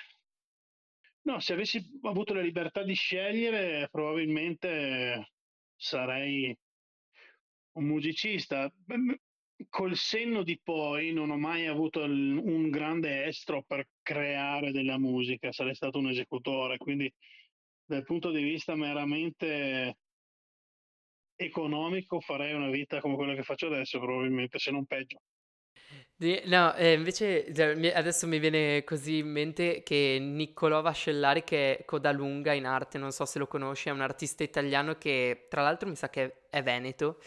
No, 1.21 1.39
se 1.39 1.53
avessi 1.53 1.83
avuto 2.03 2.33
la 2.33 2.41
libertà 2.41 2.83
di 2.83 2.93
scegliere, 2.93 3.87
probabilmente 3.89 5.31
sarei 5.75 6.55
un 7.73 7.83
musicista. 7.85 8.71
Col 9.69 9.95
senno 9.95 10.43
di 10.43 10.59
poi 10.63 11.11
non 11.13 11.31
ho 11.31 11.37
mai 11.37 11.65
avuto 11.65 12.03
un 12.03 12.69
grande 12.69 13.25
estro 13.25 13.63
per 13.63 13.87
creare 14.01 14.71
della 14.71 14.99
musica, 14.99 15.51
sarei 15.51 15.73
stato 15.73 15.97
un 15.97 16.09
esecutore, 16.09 16.77
quindi 16.77 17.11
dal 17.83 18.03
punto 18.03 18.31
di 18.31 18.43
vista 18.43 18.75
meramente 18.75 19.97
economico 21.35 22.19
farei 22.19 22.53
una 22.53 22.69
vita 22.69 22.99
come 22.99 23.15
quella 23.15 23.33
che 23.33 23.43
faccio 23.43 23.67
adesso, 23.67 23.99
probabilmente, 23.99 24.59
se 24.59 24.71
non 24.71 24.85
peggio. 24.85 25.21
No, 26.45 26.73
eh, 26.75 26.93
invece 26.93 27.45
adesso 27.93 28.27
mi 28.27 28.39
viene 28.39 28.83
così 28.83 29.19
in 29.19 29.31
mente 29.31 29.83
che 29.83 30.17
Niccolò 30.19 30.81
Vascellari, 30.81 31.43
che 31.43 31.77
è 31.77 31.85
Codalunga 31.85 32.53
in 32.53 32.65
arte, 32.65 32.97
non 32.97 33.11
so 33.11 33.25
se 33.25 33.37
lo 33.37 33.47
conosci, 33.47 33.89
è 33.89 33.91
un 33.91 34.01
artista 34.01 34.43
italiano 34.43 34.95
che 34.97 35.45
tra 35.47 35.61
l'altro 35.61 35.87
mi 35.87 35.95
sa 35.95 36.09
che 36.09 36.47
è 36.49 36.63
veneto, 36.63 37.19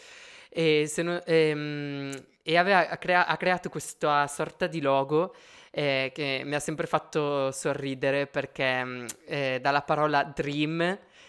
e, 0.53 0.85
se 0.87 1.01
no- 1.03 1.23
ehm, 1.25 2.11
e 2.43 2.57
aveva, 2.57 2.89
ha, 2.89 2.97
crea- 2.97 3.25
ha 3.27 3.37
creato 3.37 3.69
questa 3.69 4.27
sorta 4.27 4.67
di 4.67 4.81
logo 4.81 5.33
eh, 5.71 6.11
che 6.13 6.41
mi 6.45 6.55
ha 6.55 6.59
sempre 6.59 6.87
fatto 6.87 7.51
sorridere 7.51 8.27
perché 8.27 9.05
eh, 9.25 9.59
dalla 9.61 9.81
parola 9.83 10.23
dream 10.23 10.81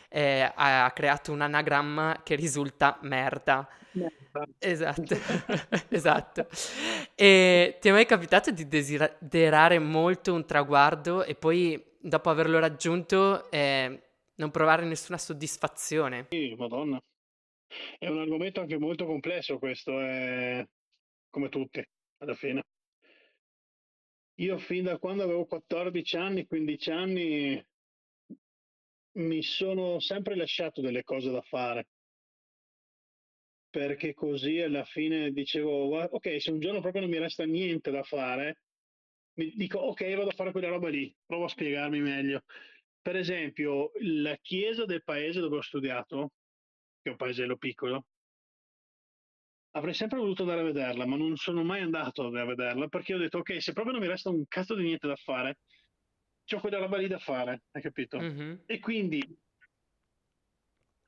eh, 0.09 0.53
ha 0.55 0.85
ha 0.85 0.91
creato 0.93 1.33
un 1.33 1.41
anagramma 1.41 2.21
che 2.23 2.35
risulta 2.35 2.99
merda. 3.03 3.69
Merda. 3.93 4.47
Esatto, 4.59 5.15
esatto. 5.89 6.47
E 7.15 7.77
ti 7.81 7.89
è 7.89 7.93
mai 7.93 8.07
capitato 8.07 8.51
di 8.51 8.67
desiderare 8.67 9.79
molto 9.79 10.33
un 10.35 10.45
traguardo 10.47 11.25
e 11.25 11.35
poi 11.35 11.83
dopo 11.99 12.31
averlo 12.31 12.59
raggiunto 12.59 13.51
eh, 13.51 14.03
non 14.37 14.51
provare 14.51 14.85
nessuna 14.85 15.19
soddisfazione? 15.19 16.27
Sì, 16.31 16.55
Madonna. 16.59 16.99
È 17.99 18.09
un 18.09 18.19
argomento 18.19 18.61
anche 18.61 18.79
molto 18.79 19.07
complesso 19.07 19.59
questo, 19.59 20.01
è 20.01 20.65
come 21.31 21.49
tutti, 21.49 21.83
alla 22.19 22.35
fine. 22.35 22.63
Io 24.41 24.59
fin 24.59 24.85
da 24.85 24.99
quando 24.99 25.23
avevo 25.23 25.47
14 25.47 26.17
anni, 26.17 26.47
15 26.47 26.91
anni, 26.91 27.67
mi 29.15 29.43
sono 29.43 30.01
sempre 30.01 30.37
lasciato 30.37 30.81
delle 30.81 31.03
cose 31.03 31.31
da 31.31 31.43
fare, 31.43 31.89
perché 33.71 34.13
così 34.13 34.61
alla 34.61 34.85
fine 34.85 35.31
dicevo, 35.33 35.89
"Gua- 35.89 36.09
ok, 36.11 36.41
se 36.41 36.51
un 36.51 36.61
giorno 36.61 36.81
proprio 36.81 37.03
non 37.03 37.11
mi 37.11 37.19
resta 37.19 37.45
niente 37.45 37.91
da 37.91 38.03
fare, 38.03 38.63
mi 39.35 39.51
dico, 39.55 39.79
ok, 39.79 40.15
vado 40.15 40.29
a 40.31 40.35
fare 40.35 40.53
quella 40.53 40.69
roba 40.69 40.89
lì, 40.89 41.15
provo 41.25 41.45
a 41.45 41.49
spiegarmi 41.49 42.01
meglio. 42.01 42.43
Per 43.01 43.17
esempio, 43.17 43.91
la 44.01 44.37
chiesa 44.37 44.85
del 44.85 45.03
paese 45.03 45.41
dove 45.41 45.57
ho 45.57 45.63
studiato, 45.63 46.33
che 47.03 47.09
è 47.09 47.11
un 47.11 47.17
paesello 47.17 47.57
piccolo, 47.57 48.07
avrei 49.73 49.95
sempre 49.95 50.19
voluto 50.19 50.43
andare 50.43 50.61
a 50.61 50.65
vederla, 50.65 51.07
ma 51.07 51.17
non 51.17 51.37
sono 51.37 51.65
mai 51.65 51.81
andato 51.81 52.27
a 52.27 52.45
vederla 52.45 52.89
perché 52.89 53.15
ho 53.15 53.19
detto, 53.19 53.39
ok, 53.39 53.61
se 53.61 53.73
proprio 53.73 53.95
non 53.95 54.03
mi 54.03 54.09
resta 54.09 54.31
un 54.31 54.45
cazzo 54.47 54.75
di 54.75 54.85
niente 54.85 55.07
da 55.07 55.17
fare, 55.17 55.59
c'ho 56.45 56.61
quella 56.61 56.79
roba 56.79 56.99
lì 56.99 57.09
da 57.09 57.19
fare, 57.19 57.65
hai 57.73 57.83
capito? 57.83 58.21
Mhm. 58.21 58.63
E 58.67 58.79
quindi 58.79 59.21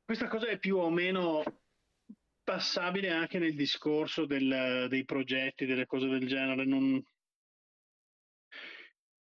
questa 0.04 0.28
cosa 0.28 0.48
è 0.48 0.58
più 0.58 0.76
o 0.76 0.90
meno 0.90 1.42
passabile 2.42 3.10
anche 3.10 3.38
nel 3.38 3.54
discorso 3.54 4.26
del- 4.26 4.86
dei 4.88 5.04
progetti, 5.04 5.64
delle 5.64 5.86
cose 5.86 6.08
del 6.08 6.26
genere. 6.26 6.64
Non... 6.64 7.02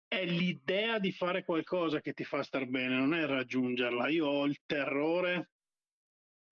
È 0.07 0.25
l'idea 0.25 0.99
di 0.99 1.11
fare 1.11 1.43
qualcosa 1.43 1.99
che 1.99 2.13
ti 2.13 2.23
fa 2.23 2.43
star 2.43 2.67
bene, 2.67 2.95
non 2.97 3.13
è 3.13 3.25
raggiungerla. 3.25 4.09
Io 4.09 4.27
ho 4.27 4.45
il 4.45 4.61
terrore 4.65 5.54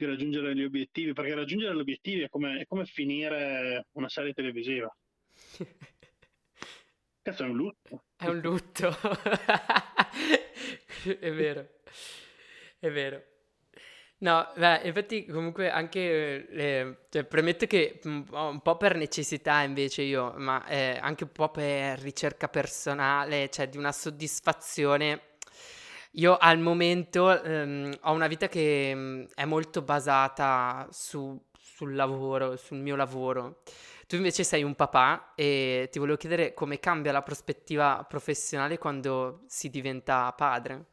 di 0.04 0.12
raggiungere 0.12 0.56
gli 0.56 0.64
obiettivi, 0.64 1.14
perché 1.14 1.34
raggiungere 1.34 1.76
gli 1.76 1.80
obiettivi 1.80 2.22
è 2.22 2.30
come, 2.30 2.60
è 2.60 2.66
come 2.66 2.86
finire 2.86 3.88
una 3.94 4.10
serie 4.10 4.34
televisiva. 4.34 4.94
Cazzo, 7.22 7.44
è 7.44 7.48
un 7.48 7.56
lutto. 7.56 8.04
È 8.18 8.28
un 8.28 8.40
lutto. 8.40 8.90
È 11.04 11.32
vero. 11.32 11.70
È 12.80 12.90
vero. 12.92 13.24
No, 14.24 14.52
beh, 14.56 14.82
infatti 14.84 15.26
comunque 15.26 15.70
anche, 15.70 16.48
eh, 16.48 16.98
cioè, 17.10 17.26
premetto 17.26 17.66
che 17.66 18.00
mm, 18.08 18.22
un 18.32 18.62
po' 18.62 18.78
per 18.78 18.96
necessità 18.96 19.62
invece 19.64 20.04
io, 20.04 20.34
ma 20.38 20.66
eh, 20.66 20.98
anche 21.02 21.26
un 21.26 21.32
po' 21.34 21.50
per 21.52 22.00
ricerca 22.00 22.48
personale, 22.48 23.50
cioè 23.50 23.68
di 23.68 23.78
una 23.78 23.92
soddisfazione. 23.92 25.33
Io 26.15 26.38
al 26.38 26.60
momento 26.60 27.41
ehm, 27.43 27.91
ho 28.01 28.12
una 28.13 28.27
vita 28.27 28.48
che 28.48 28.93
mm, 28.96 29.24
è 29.36 29.46
molto 29.46 29.82
basata 29.82 30.88
su- 30.91 31.39
sul 31.58 31.96
lavoro, 31.96 32.55
sul 32.55 32.77
mio 32.77 32.96
lavoro. 32.96 33.62
Tu 34.08 34.15
invece 34.17 34.43
sei 34.43 34.62
un 34.63 34.75
papà 34.75 35.34
e 35.36 35.89
ti 35.91 35.98
volevo 35.98 36.17
chiedere 36.17 36.53
come 36.53 36.79
cambia 36.79 37.12
la 37.12 37.24
prospettiva 37.24 38.05
professionale 38.08 38.77
quando 38.77 39.43
si 39.48 39.70
diventa 39.70 40.32
padre. 40.34 40.86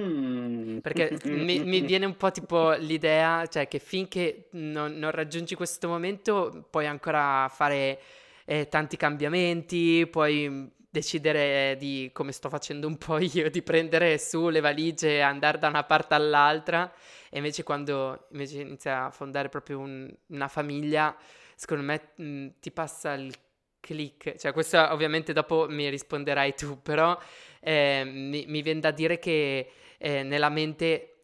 Mm. 0.00 0.78
Perché 0.78 1.20
mi, 1.24 1.60
mi 1.60 1.80
viene 1.82 2.04
un 2.04 2.16
po' 2.16 2.30
tipo 2.30 2.72
l'idea, 2.72 3.46
cioè 3.46 3.68
che 3.68 3.78
finché 3.78 4.48
non, 4.52 4.98
non 4.98 5.10
raggiungi 5.12 5.54
questo 5.54 5.88
momento 5.88 6.66
puoi 6.70 6.86
ancora 6.86 7.48
fare 7.48 8.00
eh, 8.44 8.68
tanti 8.68 8.96
cambiamenti, 8.96 10.06
puoi 10.10 10.70
decidere 10.94 11.76
di, 11.78 12.10
come 12.12 12.30
sto 12.32 12.48
facendo 12.48 12.86
un 12.86 12.96
po' 12.96 13.18
io, 13.18 13.50
di 13.50 13.62
prendere 13.62 14.18
su 14.18 14.48
le 14.48 14.60
valigie 14.60 15.16
e 15.16 15.20
andare 15.20 15.58
da 15.58 15.68
una 15.68 15.84
parte 15.84 16.14
all'altra, 16.14 16.92
e 17.30 17.38
invece 17.38 17.62
quando 17.64 18.26
invece 18.30 18.60
inizia 18.60 19.06
a 19.06 19.10
fondare 19.10 19.48
proprio 19.48 19.78
un- 19.80 20.12
una 20.28 20.48
famiglia, 20.48 21.16
secondo 21.56 21.82
me 21.84 22.10
mh, 22.16 22.48
ti 22.60 22.70
passa 22.70 23.14
il 23.14 23.34
click, 23.80 24.36
cioè 24.36 24.52
questo 24.52 24.78
ovviamente 24.90 25.32
dopo 25.32 25.66
mi 25.68 25.88
risponderai 25.90 26.54
tu, 26.54 26.80
però 26.80 27.18
eh, 27.60 28.02
mi, 28.06 28.44
mi 28.46 28.62
viene 28.62 28.80
da 28.80 28.90
dire 28.92 29.18
che 29.18 29.70
eh, 29.98 30.22
nella 30.22 30.48
mente 30.48 31.22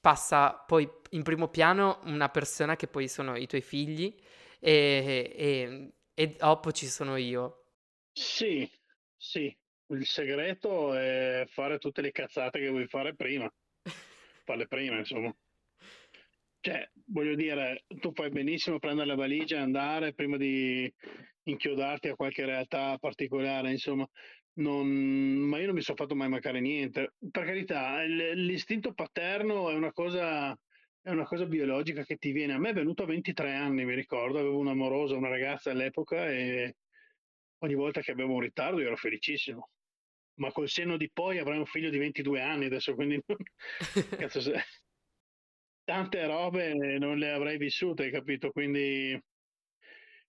passa 0.00 0.52
poi 0.52 0.88
in 1.10 1.22
primo 1.22 1.48
piano 1.48 2.00
una 2.04 2.28
persona 2.28 2.76
che 2.76 2.86
poi 2.86 3.08
sono 3.08 3.36
i 3.36 3.46
tuoi 3.46 3.62
figli 3.62 4.14
e, 4.60 5.32
e- 5.36 5.92
e 6.14 6.26
dopo 6.36 6.72
ci 6.72 6.86
sono 6.86 7.16
io. 7.16 7.54
Sì, 8.12 8.70
sì, 9.18 9.54
il 9.88 10.06
segreto 10.06 10.94
è 10.94 11.44
fare 11.48 11.78
tutte 11.78 12.00
le 12.00 12.12
cazzate 12.12 12.60
che 12.60 12.68
vuoi 12.68 12.86
fare 12.86 13.14
prima, 13.14 13.52
farle 14.44 14.66
prima, 14.66 14.98
insomma. 14.98 15.34
Cioè, 16.60 16.90
voglio 17.06 17.34
dire, 17.34 17.84
tu 18.00 18.12
puoi 18.12 18.30
benissimo 18.30 18.78
prendere 18.78 19.06
la 19.06 19.14
valigia 19.14 19.56
e 19.56 19.60
andare 19.60 20.14
prima 20.14 20.36
di 20.36 20.92
inchiodarti 21.44 22.08
a 22.08 22.14
qualche 22.14 22.44
realtà 22.44 22.96
particolare, 22.98 23.70
insomma, 23.70 24.06
non- 24.54 24.86
ma 24.88 25.58
io 25.58 25.66
non 25.66 25.74
mi 25.74 25.80
sono 25.82 25.96
fatto 25.96 26.14
mai 26.14 26.28
mancare 26.28 26.60
niente. 26.60 27.14
Per 27.30 27.44
carità, 27.44 28.02
l'istinto 28.02 28.92
paterno 28.92 29.70
è 29.70 29.74
una 29.74 29.92
cosa, 29.92 30.52
è 31.00 31.10
una 31.10 31.24
cosa 31.24 31.46
biologica 31.46 32.04
che 32.04 32.16
ti 32.16 32.32
viene. 32.32 32.52
A 32.54 32.58
me 32.58 32.70
è 32.70 32.74
venuto 32.74 33.02
a 33.04 33.06
23 33.06 33.54
anni, 33.54 33.84
mi 33.84 33.94
ricordo, 33.94 34.38
avevo 34.38 34.58
un'amorosa, 34.58 35.16
una 35.16 35.28
ragazza 35.28 35.70
all'epoca 35.70 36.28
e 36.30 36.76
ogni 37.58 37.74
volta 37.74 38.00
che 38.00 38.12
avevo 38.12 38.34
un 38.34 38.40
ritardo 38.40 38.80
io 38.80 38.86
ero 38.86 38.96
felicissimo. 38.96 39.70
Ma 40.34 40.52
col 40.52 40.68
senno 40.68 40.96
di 40.96 41.10
poi 41.12 41.38
avrai 41.38 41.58
un 41.58 41.66
figlio 41.66 41.90
di 41.90 41.98
22 41.98 42.40
anni 42.40 42.66
adesso, 42.66 42.94
quindi 42.94 43.20
cazzo, 44.16 44.40
se- 44.40 44.62
tante 45.84 46.26
robe 46.26 46.74
non 46.98 47.18
le 47.18 47.30
avrei 47.32 47.56
vissute, 47.56 48.04
hai 48.04 48.10
capito? 48.10 48.50
Quindi 48.52 49.18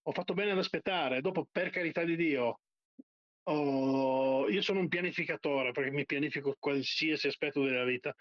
ho 0.04 0.12
fatto 0.12 0.34
bene 0.34 0.52
ad 0.52 0.58
aspettare. 0.58 1.22
Dopo, 1.22 1.48
per 1.52 1.70
carità 1.70 2.04
di 2.04 2.15
Dio, 2.15 2.60
ho- 3.44 4.50
io 4.50 4.62
sono 4.62 4.80
un 4.80 4.88
pianificatore 4.88 5.72
perché 5.72 5.92
mi 5.92 6.06
pianifico 6.06 6.56
qualsiasi 6.58 7.28
aspetto 7.28 7.63
della 7.63 7.84
vita. 7.84 8.15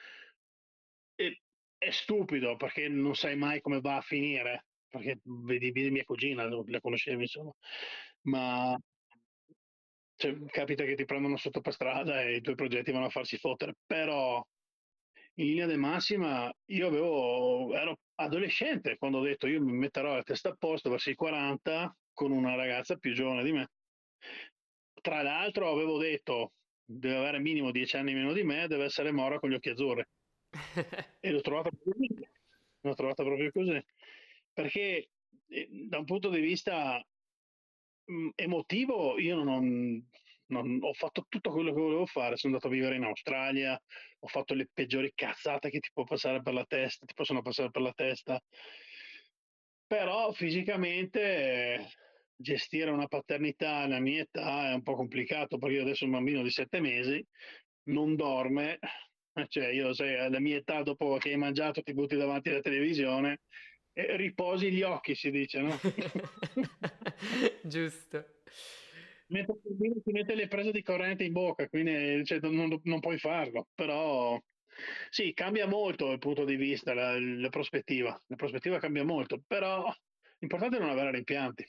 E 1.15 1.43
è 1.77 1.91
stupido 1.91 2.57
perché 2.57 2.89
non 2.89 3.15
sai 3.15 3.37
mai 3.37 3.61
come 3.61 3.81
va 3.81 3.97
a 3.97 4.01
finire. 4.01 4.67
Perché 4.89 5.19
vedi, 5.23 5.71
vedi 5.71 5.91
mia 5.91 6.05
cugina, 6.05 6.49
la 6.49 6.81
conoscevi, 6.81 7.23
insomma. 7.23 7.53
Ma 8.23 8.77
cioè, 10.19 10.37
capita 10.47 10.85
che 10.85 10.97
ti 10.97 11.05
prendono 11.05 11.37
sotto 11.37 11.61
per 11.61 11.73
strada 11.73 12.23
e 12.23 12.37
i 12.37 12.41
tuoi 12.41 12.57
progetti 12.57 12.91
vanno 12.91 13.07
a 13.07 13.11
farsi 13.11 13.39
fottere. 13.39 13.75
Però 13.87 14.45
in 15.35 15.47
linea 15.47 15.67
di 15.67 15.77
massima 15.77 16.53
io 16.67 16.87
avevo, 16.89 17.73
ero 17.73 18.01
adolescente 18.17 18.97
quando 18.99 19.19
ho 19.19 19.23
detto 19.23 19.47
io 19.47 19.63
mi 19.63 19.73
metterò 19.73 20.15
la 20.17 20.23
testa 20.25 20.49
a 20.49 20.57
posto 20.59 20.91
verso 20.91 21.11
i 21.11 21.15
40 21.15 21.97
con 22.13 22.33
una 22.33 22.57
ragazza 22.57 22.97
più 22.97 23.13
giovane 23.15 23.45
di 23.45 23.53
me. 23.53 23.69
Tra 25.01 25.23
l'altro 25.23 25.71
avevo 25.71 25.99
detto 25.99 26.53
deve 26.85 27.17
avere 27.17 27.39
minimo 27.39 27.71
10 27.71 27.97
anni 27.97 28.15
meno 28.15 28.33
di 28.33 28.43
me, 28.43 28.67
deve 28.67 28.85
essere 28.85 29.13
mora 29.13 29.39
con 29.39 29.51
gli 29.51 29.55
occhi 29.55 29.71
azzurri. 29.71 30.05
E 31.21 31.31
l'ho 31.31 31.41
trovata 31.41 31.71
così. 31.71 32.09
L'ho 32.81 32.95
trovata 32.95 33.23
proprio 33.23 33.51
così. 33.53 33.81
Perché 34.53 35.11
eh, 35.47 35.69
da 35.87 35.99
un 35.99 36.05
punto 36.05 36.29
di 36.29 36.41
vista 36.41 37.01
emotivo 38.35 39.19
io 39.19 39.43
non, 39.43 40.03
non- 40.47 40.79
ho 40.83 40.93
fatto 40.93 41.25
tutto 41.29 41.51
quello 41.51 41.73
che 41.73 41.81
volevo 41.81 42.07
fare. 42.07 42.37
Sono 42.37 42.55
andato 42.55 42.73
a 42.73 42.75
vivere 42.77 42.97
in 42.97 43.05
Australia, 43.05 43.81
ho 44.21 44.27
fatto 44.27 44.55
le 44.55 44.69
peggiori 44.73 45.13
cazzate 45.15 45.71
che 45.71 45.81
ti 45.81 45.91
può 45.93 46.05
passare 46.05 46.43
per 46.43 46.55
la 46.55 46.65
testa, 46.65 47.07
ti 47.07 47.15
possono 47.15 47.43
passare 47.43 47.71
per 47.71 47.83
la 47.83 47.93
testa. 47.93 48.41
Però 49.87 50.33
fisicamente 50.33 51.21
eh, 51.21 51.89
gestire 52.37 52.91
una 52.91 53.07
paternità 53.07 53.77
alla 53.77 54.01
mia 54.01 54.21
età 54.23 54.71
è 54.71 54.75
un 54.75 54.83
po' 54.83 54.95
complicato 54.95 55.57
perché 55.59 55.77
io 55.77 55.83
adesso 55.83 56.05
ho 56.05 56.07
un 56.09 56.13
bambino 56.13 56.43
di 56.43 56.51
sette 56.51 56.81
mesi, 56.81 57.25
non 57.85 58.15
dorme, 58.15 58.79
cioè 59.49 59.69
io 59.69 59.95
sai, 59.95 60.17
alla 60.19 60.41
mia 60.41 60.57
età 60.57 60.83
dopo 60.83 61.17
che 61.17 61.31
hai 61.31 61.37
mangiato 61.39 61.83
ti 61.83 61.95
butti 61.95 62.17
davanti 62.17 62.51
alla 62.51 62.61
televisione 62.61 63.41
riposi 64.17 64.71
gli 64.71 64.83
occhi, 64.83 65.15
si 65.15 65.31
dice, 65.31 65.61
no? 65.61 65.83
Giusto. 67.65 68.25
Mentre 69.29 69.57
ti 69.63 70.11
mette 70.13 70.35
le 70.35 70.49
prese 70.49 70.71
di 70.73 70.83
corrente 70.83 71.25
in 71.25 71.33
bocca, 71.33 71.69
quindi 71.69 72.25
cioè, 72.25 72.39
non, 72.41 72.81
non 72.83 73.01
puoi 73.01 73.19
farlo, 73.19 73.69
però 73.75 74.41
sì, 75.11 75.33
cambia 75.35 75.67
molto 75.67 76.11
il 76.13 76.19
punto 76.19 76.45
di 76.45 76.57
vista, 76.57 76.95
la, 76.95 77.19
la 77.19 77.49
prospettiva, 77.51 78.19
la 78.27 78.37
prospettiva 78.37 78.79
cambia 78.79 79.05
molto, 79.05 79.43
però 79.47 79.93
l'importante 80.39 80.77
è 80.77 80.81
non 80.81 80.89
avere 80.91 81.11
rimpianti, 81.13 81.65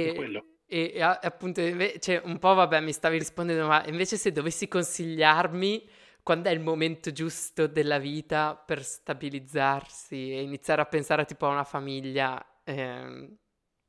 è 0.00 0.12
E, 0.12 0.12
quello. 0.12 0.46
e- 0.66 0.92
e 0.94 1.00
appunto, 1.02 1.60
inve- 1.60 1.98
cioè, 2.00 2.20
un 2.24 2.38
po' 2.38 2.54
vabbè, 2.54 2.80
mi 2.80 2.92
stavi 2.92 3.18
rispondendo, 3.18 3.66
ma 3.66 3.84
invece 3.86 4.16
se 4.16 4.32
dovessi 4.32 4.68
consigliarmi 4.68 5.88
quando 6.24 6.48
è 6.48 6.52
il 6.52 6.60
momento 6.60 7.12
giusto 7.12 7.66
della 7.66 7.98
vita 7.98 8.56
per 8.56 8.82
stabilizzarsi 8.82 10.32
e 10.32 10.40
iniziare 10.40 10.80
a 10.80 10.86
pensare 10.86 11.26
tipo 11.26 11.44
a 11.44 11.50
una 11.50 11.64
famiglia, 11.64 12.62
ehm, 12.64 13.36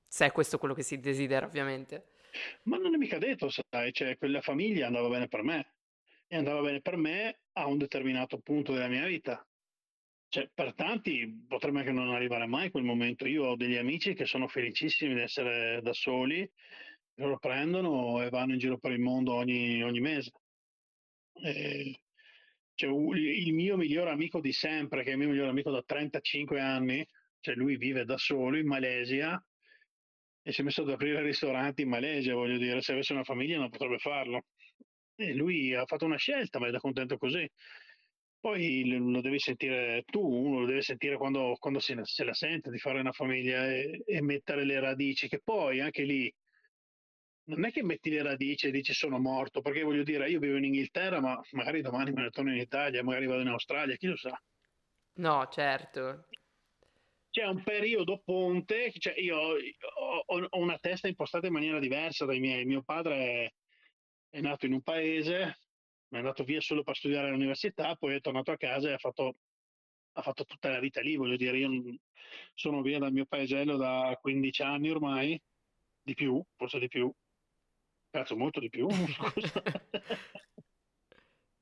se 0.06 0.26
è 0.26 0.32
questo 0.34 0.58
quello 0.58 0.74
che 0.74 0.84
si 0.84 1.00
desidera, 1.00 1.46
ovviamente. 1.46 2.10
Ma 2.64 2.76
non 2.78 2.94
è 2.94 2.98
mica 2.98 3.18
detto, 3.18 3.48
sai, 3.50 3.94
cioè 3.94 4.18
quella 4.18 4.42
famiglia 4.42 4.88
andava 4.88 5.08
bene 5.08 5.30
per 5.30 5.44
me 5.44 5.76
e 6.28 6.36
andava 6.36 6.60
bene 6.60 6.82
per 6.82 6.98
me 6.98 7.40
a 7.54 7.68
un 7.68 7.78
determinato 7.78 8.38
punto 8.40 8.74
della 8.74 8.90
mia 8.90 9.06
vita. 9.06 9.48
Cioè, 10.28 10.50
per 10.54 10.74
tanti 10.74 11.46
potrebbe 11.48 11.80
anche 11.80 11.94
non 11.94 12.10
arrivare 12.14 12.46
mai 12.48 12.70
quel 12.70 12.84
momento. 12.84 13.26
Io 13.26 13.46
ho 13.46 13.56
degli 13.56 13.78
amici 13.78 14.14
che 14.14 14.26
sono 14.26 14.50
felicissimi 14.50 15.14
di 15.14 15.22
essere 15.22 15.80
da 15.82 15.94
soli, 15.94 16.46
loro 17.16 17.40
prendono 17.40 18.22
e 18.22 18.30
vanno 18.30 18.52
in 18.52 18.60
giro 18.60 18.78
per 18.78 18.92
il 18.92 19.00
mondo 19.00 19.34
ogni, 19.36 19.82
ogni 19.82 20.02
mese. 20.02 20.32
E, 21.34 21.96
cioè, 22.76 22.90
il 22.90 23.54
mio 23.54 23.78
migliore 23.78 24.12
amico 24.12 24.40
di 24.42 24.52
sempre, 24.52 25.04
che 25.04 25.10
è 25.10 25.14
il 25.14 25.20
mio 25.20 25.30
migliore 25.30 25.50
amico 25.50 25.72
da 25.72 25.82
35 25.82 26.60
anni, 26.60 27.06
cioè 27.40 27.56
lui 27.56 27.78
vive 27.78 28.06
da 28.06 28.18
solo 28.18 28.58
in 28.58 28.68
Malesia 28.68 29.42
e 30.48 30.52
si 30.52 30.62
è 30.62 30.64
messo 30.64 30.84
ad 30.84 30.90
aprire 30.90 31.24
ristoranti 31.24 31.82
in 31.82 31.90
Malesia, 31.90 32.36
voglio 32.36 32.58
dire, 32.58 32.82
se 32.82 32.92
avesse 32.92 33.14
una 33.14 33.24
famiglia 33.24 33.58
non 33.58 33.70
potrebbe 33.70 33.98
farlo. 33.98 34.46
E 35.16 35.34
lui 35.34 35.74
ha 35.74 35.86
fatto 35.86 36.06
una 36.06 36.18
scelta, 36.18 36.60
ma 36.60 36.68
è 36.68 36.72
da 36.72 36.80
contento 36.80 37.18
così. 37.18 37.50
poi 38.40 38.86
lo 38.88 39.22
devi 39.22 39.40
sentire 39.40 40.04
tu, 40.06 40.22
uno 40.22 40.60
lo 40.60 40.66
deve 40.68 40.82
sentire 40.82 41.18
quando, 41.18 41.56
quando 41.60 41.80
se, 41.80 41.98
se, 42.04 42.24
la 42.24 42.34
sente 42.34 42.70
di 42.70 42.78
fare 42.78 43.00
una 43.00 43.12
famiglia 43.12 43.66
e, 43.72 44.04
e, 44.06 44.22
mettere 44.22 44.66
le 44.66 44.80
radici, 44.80 45.28
che 45.28 45.42
poi 45.44 45.80
anche 45.80 46.04
lì 46.04 46.32
non 47.46 47.66
è 47.66 47.72
che 47.72 47.84
metti 47.84 48.10
le 48.10 48.24
radici 48.24 48.68
e 48.68 48.72
dici 48.72 48.94
sono 48.94 49.20
morto, 49.20 49.62
perché 49.62 49.84
voglio 49.84 50.04
dire, 50.04 50.30
io 50.30 50.40
vivo 50.40 50.58
in 50.58 50.64
Inghilterra, 50.64 51.20
ma 51.20 51.40
magari 51.52 51.82
domani 51.82 52.12
me 52.12 52.24
ne 52.24 52.30
torno 52.30 52.52
in 52.52 52.60
Italia, 52.60 53.04
magari 53.04 53.28
vado 53.28 53.42
in 53.42 53.50
Australia, 53.50 53.96
chi 53.96 54.08
lo 54.08 54.18
sa. 54.18 54.42
No, 55.18 55.48
certo. 55.52 56.28
C'è 57.30 57.46
un 57.46 57.62
periodo 57.64 58.22
ponte, 58.24 58.92
cioè 58.98 59.20
io 59.20 59.38
ho, 59.38 60.24
ho, 60.26 60.60
una 60.60 60.78
testa 60.80 61.08
impostata 61.08 61.48
in 61.48 61.54
maniera 61.54 61.80
diversa 61.80 62.26
dai 62.26 62.40
miei. 62.40 62.66
Mio 62.66 62.82
padre 62.82 63.16
è, 63.16 63.54
è 64.38 64.42
nato 64.42 64.66
in 64.66 64.74
un 64.74 64.82
paese, 64.82 65.58
è 66.10 66.18
andato 66.18 66.44
via 66.44 66.62
solo 66.62 66.82
per 66.82 66.96
studiare 66.96 67.28
all'università, 67.28 67.96
poi 67.96 68.16
è 68.16 68.22
tornato 68.22 68.52
a 68.52 68.58
casa 68.58 68.90
e 68.90 68.94
ha 68.94 68.98
fatto, 68.98 69.36
ha 70.14 70.22
fatto 70.22 70.46
tutta 70.46 70.70
la 70.70 70.80
vita 70.80 71.02
lì, 71.02 71.16
voglio 71.16 71.36
dire, 71.36 71.58
io 71.58 71.70
sono 72.54 72.82
via 72.82 73.00
dal 73.00 73.12
mio 73.12 73.26
paesello 73.26 73.78
da 73.78 74.18
15 74.20 74.62
anni 74.64 74.90
ormai, 74.90 75.40
di 76.02 76.14
più, 76.14 76.42
forse 76.56 76.80
di 76.80 76.88
più, 76.88 77.14
cazzo 78.16 78.38
molto 78.38 78.62
di 78.62 78.70
più, 78.70 78.88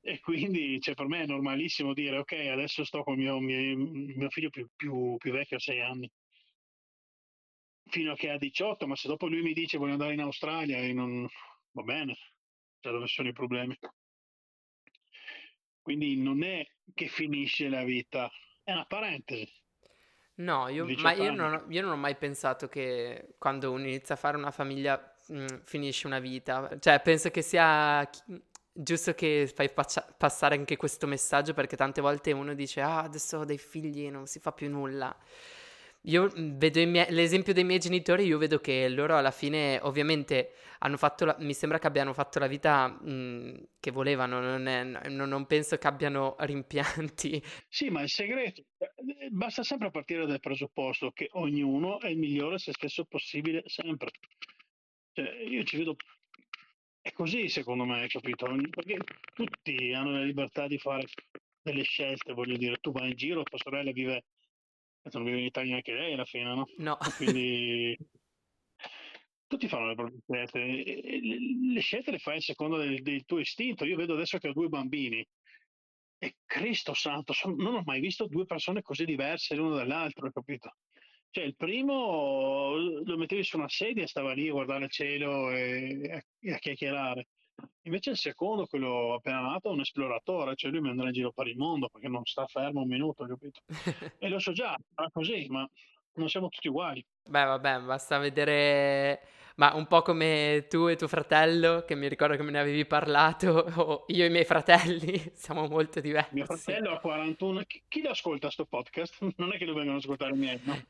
e 0.00 0.20
quindi 0.20 0.80
cioè, 0.80 0.94
per 0.94 1.08
me 1.08 1.22
è 1.22 1.26
normalissimo 1.26 1.92
dire 1.92 2.18
ok, 2.18 2.32
adesso 2.32 2.84
sto 2.84 3.02
con 3.02 3.16
mio, 3.16 3.40
mio, 3.40 3.76
mio 3.76 4.30
figlio 4.30 4.50
più, 4.50 4.68
più, 4.76 5.16
più 5.16 5.32
vecchio 5.32 5.56
a 5.56 5.60
6 5.60 5.80
anni, 5.80 6.08
fino 7.86 8.12
a 8.12 8.14
che 8.14 8.30
ha 8.30 8.38
18, 8.38 8.86
ma 8.86 8.94
se 8.94 9.08
dopo 9.08 9.26
lui 9.26 9.42
mi 9.42 9.52
dice 9.52 9.78
voglio 9.78 9.92
andare 9.92 10.12
in 10.12 10.20
Australia, 10.20 10.80
non... 10.92 11.26
va 11.72 11.82
bene, 11.82 12.16
cioè 12.78 12.92
dove 12.92 13.08
sono 13.08 13.28
i 13.28 13.32
problemi. 13.32 13.76
Quindi 15.82 16.16
non 16.16 16.44
è 16.44 16.64
che 16.94 17.08
finisce 17.08 17.68
la 17.68 17.82
vita, 17.82 18.30
è 18.62 18.72
una 18.72 18.86
parentesi. 18.86 19.52
No, 20.36 20.68
io, 20.68 20.86
ma 20.98 21.12
io 21.12 21.32
non, 21.32 21.52
ho, 21.52 21.64
io 21.68 21.82
non, 21.82 21.92
ho, 21.92 21.96
mai 21.96 22.16
pensato 22.16 22.68
che 22.68 23.34
quando 23.38 23.70
uno 23.70 23.86
inizia 23.86 24.14
a 24.14 24.18
fare 24.18 24.36
una 24.36 24.50
famiglia 24.50 25.13
mh, 25.28 25.36
mm, 25.38 25.46
finisce 25.64 26.06
una 26.06 26.18
vita. 26.18 26.76
Cioè, 26.78 27.00
penso 27.00 27.30
che 27.30 27.42
sia 27.42 28.08
giusto 28.72 29.14
che 29.14 29.50
fai 29.54 29.70
paccia- 29.70 30.06
passare 30.16 30.56
anche 30.56 30.76
questo 30.76 31.06
messaggio 31.06 31.54
perché 31.54 31.76
tante 31.76 32.00
volte 32.00 32.32
uno 32.32 32.54
dice 32.54 32.80
ah, 32.80 33.02
adesso 33.02 33.38
ho 33.38 33.44
dei 33.44 33.58
figli 33.58 34.06
e 34.06 34.10
non 34.10 34.26
si 34.26 34.40
fa 34.40 34.52
più 34.52 34.68
nulla. 34.68 35.16
Io 36.06 36.30
mm, 36.38 36.58
vedo 36.58 36.84
mie- 36.86 37.10
l'esempio 37.10 37.54
dei 37.54 37.64
miei 37.64 37.78
genitori, 37.78 38.24
io 38.26 38.36
vedo 38.38 38.58
che 38.60 38.88
loro 38.88 39.16
alla 39.16 39.30
fine 39.30 39.78
ovviamente 39.82 40.52
hanno 40.80 40.96
fatto, 40.98 41.24
la- 41.24 41.36
mi 41.38 41.54
sembra 41.54 41.78
che 41.78 41.86
abbiano 41.86 42.12
fatto 42.12 42.38
la 42.38 42.46
vita 42.46 42.88
mh, 42.88 43.10
mm, 43.10 43.54
che 43.80 43.90
volevano, 43.90 44.40
non, 44.40 44.66
è, 44.66 44.82
non, 44.82 45.28
non, 45.28 45.46
penso 45.46 45.78
che 45.78 45.86
abbiano 45.86 46.36
rimpianti. 46.40 47.42
Sì, 47.68 47.88
ma 47.88 48.02
il 48.02 48.10
segreto, 48.10 48.62
eh, 48.78 49.30
basta 49.30 49.62
sempre 49.62 49.90
partire 49.90 50.26
dal 50.26 50.40
presupposto 50.40 51.10
che 51.12 51.28
ognuno 51.32 52.00
è 52.00 52.08
il 52.08 52.18
migliore 52.18 52.58
se 52.58 52.72
stesso 52.72 53.04
possibile 53.04 53.62
sempre. 53.66 54.10
Cioè, 55.14 55.30
io 55.44 55.62
ci 55.62 55.76
vedo, 55.76 55.96
è 57.00 57.12
così 57.12 57.48
secondo 57.48 57.84
me, 57.84 58.06
capito? 58.08 58.46
Perché 58.70 58.98
tutti 59.32 59.92
hanno 59.92 60.10
la 60.10 60.24
libertà 60.24 60.66
di 60.66 60.78
fare 60.78 61.06
delle 61.62 61.82
scelte, 61.82 62.32
voglio 62.32 62.56
dire, 62.56 62.76
tu 62.78 62.90
vai 62.90 63.10
in 63.10 63.16
giro, 63.16 63.44
tua 63.44 63.58
sorella 63.58 63.92
vive 63.92 64.24
non 65.12 65.24
vive 65.24 65.38
in 65.38 65.44
Italia 65.44 65.70
neanche 65.70 65.92
lei 65.92 66.14
alla 66.14 66.24
fine, 66.24 66.54
no? 66.54 66.66
No. 66.78 66.98
Quindi 67.16 67.96
tutti 69.46 69.68
fanno 69.68 69.88
le 69.88 69.94
proprie 69.94 70.20
scelte. 70.26 70.58
Le 70.60 71.80
scelte 71.80 72.10
le 72.10 72.18
fai 72.18 72.38
a 72.38 72.40
seconda 72.40 72.78
del, 72.78 73.02
del, 73.02 73.24
tuo 73.24 73.38
istinto. 73.38 73.84
Io 73.84 73.96
vedo 73.96 74.14
adesso 74.14 74.38
che 74.38 74.48
ho 74.48 74.52
due 74.52 74.68
bambini 74.68 75.24
e 76.18 76.36
Cristo 76.44 76.94
santo, 76.94 77.34
non 77.56 77.74
ho 77.74 77.82
mai 77.84 78.00
visto 78.00 78.26
due 78.26 78.46
persone 78.46 78.82
così 78.82 79.04
diverse 79.04 79.54
l'uno 79.54 79.76
dall'altro, 79.76 80.30
capito? 80.32 80.74
Cioè, 81.34 81.42
il 81.42 81.56
primo 81.56 82.76
lo 82.76 83.16
mettevi 83.16 83.42
su 83.42 83.56
una 83.56 83.68
sedia 83.68 84.04
e 84.04 84.06
stava 84.06 84.32
lì 84.32 84.48
a 84.48 84.52
guardare 84.52 84.84
il 84.84 84.90
cielo 84.92 85.50
e, 85.50 86.24
a 86.48 86.58
chiacchierare. 86.58 87.26
Invece 87.82 88.10
il 88.10 88.16
secondo, 88.16 88.66
quello 88.66 89.14
appena 89.14 89.40
nato, 89.40 89.68
è 89.68 89.72
un 89.72 89.80
esploratore, 89.80 90.54
cioè 90.54 90.70
lui 90.70 90.80
mi 90.80 90.90
andrà 90.90 91.08
in 91.08 91.12
giro 91.12 91.32
per 91.32 91.48
il 91.48 91.56
mondo 91.56 91.88
perché 91.88 92.06
non 92.06 92.24
sta 92.24 92.46
fermo 92.46 92.82
un 92.82 92.86
minuto, 92.86 93.26
capito? 93.26 93.62
e 94.16 94.28
lo 94.28 94.38
so 94.38 94.52
già, 94.52 94.76
è 94.76 95.10
così, 95.10 95.48
ma 95.48 95.68
non 96.12 96.28
siamo 96.28 96.46
tutti 96.46 96.68
uguali. 96.68 97.04
Beh, 97.24 97.44
vabbè, 97.44 97.80
basta 97.80 98.18
vedere... 98.18 99.20
Ma 99.56 99.72
un 99.74 99.86
po' 99.86 100.02
come 100.02 100.66
tu 100.68 100.88
e 100.88 100.96
tuo 100.96 101.06
fratello, 101.06 101.84
che 101.86 101.94
mi 101.94 102.08
ricordo 102.08 102.34
che 102.36 102.42
me 102.42 102.50
ne 102.50 102.58
avevi 102.58 102.84
parlato, 102.86 103.64
o 103.76 104.04
io 104.08 104.24
e 104.24 104.26
i 104.26 104.30
miei 104.30 104.44
fratelli, 104.44 105.22
siamo 105.34 105.68
molto 105.68 106.00
diversi. 106.00 106.34
Mio 106.34 106.44
fratello 106.44 106.90
ha 106.90 106.98
41... 106.98 107.62
Chi, 107.62 107.82
chi 107.86 108.02
lo 108.02 108.10
ascolta 108.10 108.50
sto 108.50 108.64
podcast? 108.64 109.16
Non 109.36 109.52
è 109.52 109.58
che 109.58 109.64
lo 109.64 109.74
vengono 109.74 109.98
ascoltare 109.98 110.32
i 110.32 110.38
miei, 110.38 110.60
no? 110.64 110.82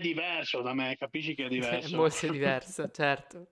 diverso 0.00 0.62
da 0.62 0.74
me, 0.74 0.96
capisci 0.98 1.34
che 1.34 1.44
è 1.44 1.48
diverso. 1.48 1.94
È 1.94 1.96
molto 1.96 2.28
diverso, 2.28 2.90
certo. 2.90 3.46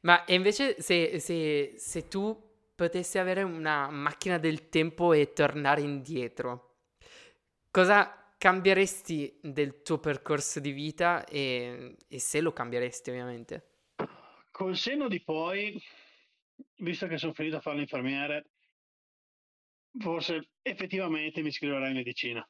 Ma 0.00 0.22
invece 0.28 0.80
se, 0.80 1.18
se, 1.18 1.74
se 1.76 2.08
tu 2.08 2.38
potessi 2.76 3.18
avere 3.18 3.42
una 3.42 3.90
macchina 3.90 4.38
del 4.38 4.68
tempo 4.68 5.12
e 5.12 5.32
tornare 5.32 5.80
indietro, 5.80 6.76
cosa 7.70 8.25
cambieresti 8.46 9.40
del 9.42 9.82
tuo 9.82 9.98
percorso 9.98 10.60
di 10.60 10.70
vita 10.70 11.24
e, 11.24 11.96
e 12.06 12.20
se 12.20 12.40
lo 12.40 12.52
cambieresti 12.52 13.10
ovviamente? 13.10 13.70
Col 14.52 14.76
senno 14.76 15.08
di 15.08 15.20
poi, 15.20 15.76
visto 16.76 17.08
che 17.08 17.18
sono 17.18 17.32
finito 17.32 17.56
a 17.56 17.60
fare 17.60 17.78
l'infermiere, 17.78 18.50
forse 19.98 20.50
effettivamente 20.62 21.42
mi 21.42 21.48
iscriverei 21.48 21.88
in 21.88 21.96
medicina, 21.96 22.48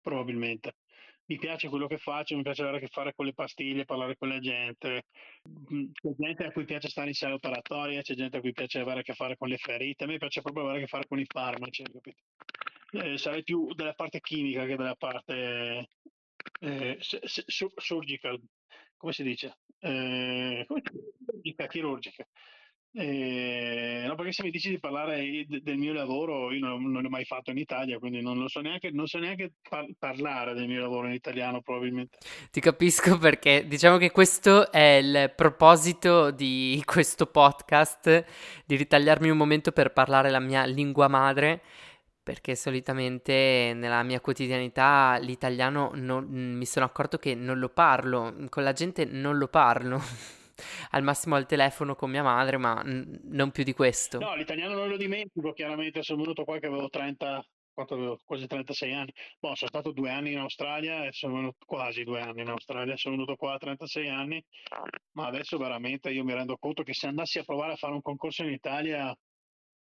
probabilmente 0.00 0.76
mi 1.26 1.36
piace 1.36 1.68
quello 1.68 1.86
che 1.86 1.98
faccio, 1.98 2.36
mi 2.36 2.42
piace 2.42 2.62
avere 2.62 2.78
a 2.78 2.80
che 2.80 2.88
fare 2.88 3.12
con 3.14 3.26
le 3.26 3.34
pastiglie, 3.34 3.84
parlare 3.84 4.16
con 4.16 4.28
la 4.28 4.38
gente. 4.38 5.04
Mm, 5.70 5.90
c'è 5.92 6.14
gente 6.16 6.46
a 6.46 6.50
cui 6.50 6.64
piace 6.64 6.88
stare 6.88 7.08
in 7.08 7.14
sala 7.14 7.34
operatoria, 7.34 8.00
c'è 8.00 8.14
gente 8.14 8.38
a 8.38 8.40
cui 8.40 8.52
piace 8.52 8.78
avere 8.78 9.00
a 9.00 9.02
che 9.02 9.12
fare 9.12 9.36
con 9.36 9.48
le 9.48 9.58
ferite, 9.58 10.04
a 10.04 10.06
me 10.06 10.16
piace 10.16 10.40
proprio 10.40 10.64
avere 10.64 10.78
a 10.78 10.80
che 10.82 10.88
fare 10.88 11.06
con 11.06 11.18
i 11.18 11.26
farmaci, 11.26 11.82
capito? 11.82 12.22
Eh, 12.94 13.18
sarei 13.18 13.42
più 13.42 13.72
della 13.74 13.92
parte 13.92 14.20
chimica 14.20 14.66
che 14.66 14.76
della 14.76 14.94
parte 14.94 15.88
eh, 16.60 16.98
surgical, 17.00 18.40
come 18.96 19.12
si 19.12 19.24
dice? 19.24 19.58
Eh, 19.80 20.64
dice? 21.42 21.66
Chirurgica. 21.66 22.24
Eh, 22.96 24.04
no, 24.06 24.14
perché 24.14 24.30
se 24.30 24.44
mi 24.44 24.52
dici 24.52 24.70
di 24.70 24.78
parlare 24.78 25.44
del 25.48 25.76
mio 25.76 25.92
lavoro, 25.92 26.52
io 26.52 26.60
non, 26.60 26.92
non 26.92 27.02
l'ho 27.02 27.08
mai 27.08 27.24
fatto 27.24 27.50
in 27.50 27.58
Italia, 27.58 27.98
quindi 27.98 28.22
non 28.22 28.38
lo 28.38 28.46
so 28.46 28.60
neanche, 28.60 28.92
non 28.92 29.08
so 29.08 29.18
neanche 29.18 29.54
par- 29.68 29.90
parlare 29.98 30.54
del 30.54 30.68
mio 30.68 30.80
lavoro 30.80 31.08
in 31.08 31.14
italiano, 31.14 31.60
probabilmente. 31.60 32.18
Ti 32.52 32.60
capisco 32.60 33.18
perché 33.18 33.66
diciamo 33.66 33.96
che 33.96 34.12
questo 34.12 34.70
è 34.70 35.00
il 35.02 35.32
proposito 35.34 36.30
di 36.30 36.80
questo 36.84 37.26
podcast, 37.26 38.24
di 38.64 38.76
ritagliarmi 38.76 39.28
un 39.28 39.38
momento 39.38 39.72
per 39.72 39.92
parlare 39.92 40.30
la 40.30 40.38
mia 40.38 40.64
lingua 40.64 41.08
madre, 41.08 41.62
perché 42.24 42.56
solitamente 42.56 43.72
nella 43.76 44.02
mia 44.02 44.20
quotidianità 44.20 45.18
l'italiano 45.20 45.90
non, 45.94 46.26
mi 46.26 46.64
sono 46.64 46.86
accorto 46.86 47.18
che 47.18 47.34
non 47.34 47.58
lo 47.58 47.68
parlo, 47.68 48.34
con 48.48 48.62
la 48.64 48.72
gente 48.72 49.04
non 49.04 49.36
lo 49.36 49.46
parlo. 49.46 50.00
al 50.90 51.02
massimo 51.02 51.34
al 51.34 51.46
telefono 51.46 51.94
con 51.94 52.10
mia 52.10 52.22
madre, 52.22 52.56
ma 52.56 52.80
n- 52.82 53.20
non 53.24 53.50
più 53.50 53.62
di 53.62 53.74
questo. 53.74 54.18
No, 54.18 54.34
l'italiano 54.34 54.74
non 54.74 54.88
lo 54.88 54.96
dimentico, 54.96 55.52
chiaramente 55.52 56.02
sono 56.02 56.22
venuto 56.22 56.44
qua 56.44 56.58
che 56.58 56.66
avevo 56.66 56.88
30, 56.88 57.44
avevo? 57.74 58.18
quasi 58.24 58.46
36 58.46 58.92
anni. 58.94 59.12
Boh, 59.38 59.54
sono 59.54 59.68
stato 59.68 59.92
due 59.92 60.10
anni 60.10 60.32
in 60.32 60.38
Australia 60.38 61.04
e 61.04 61.12
sono 61.12 61.34
venuto 61.34 61.58
quasi 61.66 62.04
due 62.04 62.20
anni 62.20 62.40
in 62.40 62.48
Australia, 62.48 62.96
sono 62.96 63.16
venuto 63.16 63.36
qua 63.36 63.54
a 63.54 63.58
36 63.58 64.08
anni, 64.08 64.42
ma 65.12 65.26
adesso 65.26 65.58
veramente 65.58 66.10
io 66.10 66.24
mi 66.24 66.32
rendo 66.32 66.56
conto 66.56 66.82
che 66.82 66.94
se 66.94 67.06
andassi 67.06 67.38
a 67.38 67.44
provare 67.44 67.72
a 67.72 67.76
fare 67.76 67.92
un 67.92 68.02
concorso 68.02 68.44
in 68.44 68.52
Italia, 68.52 69.14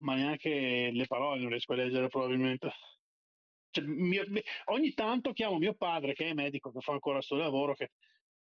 ma 0.01 0.15
neanche 0.15 0.91
le 0.91 1.07
parole 1.07 1.39
non 1.39 1.49
riesco 1.49 1.73
a 1.73 1.77
leggere 1.77 2.07
probabilmente. 2.07 2.71
Cioè, 3.71 3.85
mio, 3.85 4.25
ogni 4.65 4.93
tanto 4.93 5.31
chiamo 5.33 5.57
mio 5.57 5.73
padre, 5.73 6.13
che 6.13 6.27
è 6.27 6.33
medico, 6.33 6.71
che 6.71 6.81
fa 6.81 6.91
ancora 6.91 7.17
questo 7.17 7.35
lavoro, 7.35 7.73
che 7.73 7.91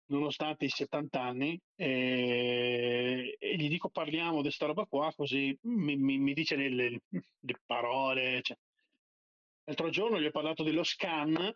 nonostante 0.07 0.65
i 0.65 0.69
70 0.69 1.21
anni, 1.21 1.59
e, 1.75 3.35
e 3.39 3.55
gli 3.55 3.69
dico 3.69 3.89
parliamo 3.89 4.37
di 4.37 4.43
questa 4.43 4.65
roba 4.65 4.85
qua, 4.85 5.13
così 5.15 5.57
mi, 5.63 5.95
mi, 5.95 6.17
mi 6.17 6.33
dice 6.33 6.55
le, 6.55 6.69
le, 6.69 7.01
le 7.09 7.61
parole. 7.65 8.41
Cioè. 8.41 8.57
L'altro 9.65 9.89
giorno 9.89 10.19
gli 10.19 10.25
ho 10.25 10.31
parlato 10.31 10.63
dello 10.63 10.83
scan, 10.83 11.55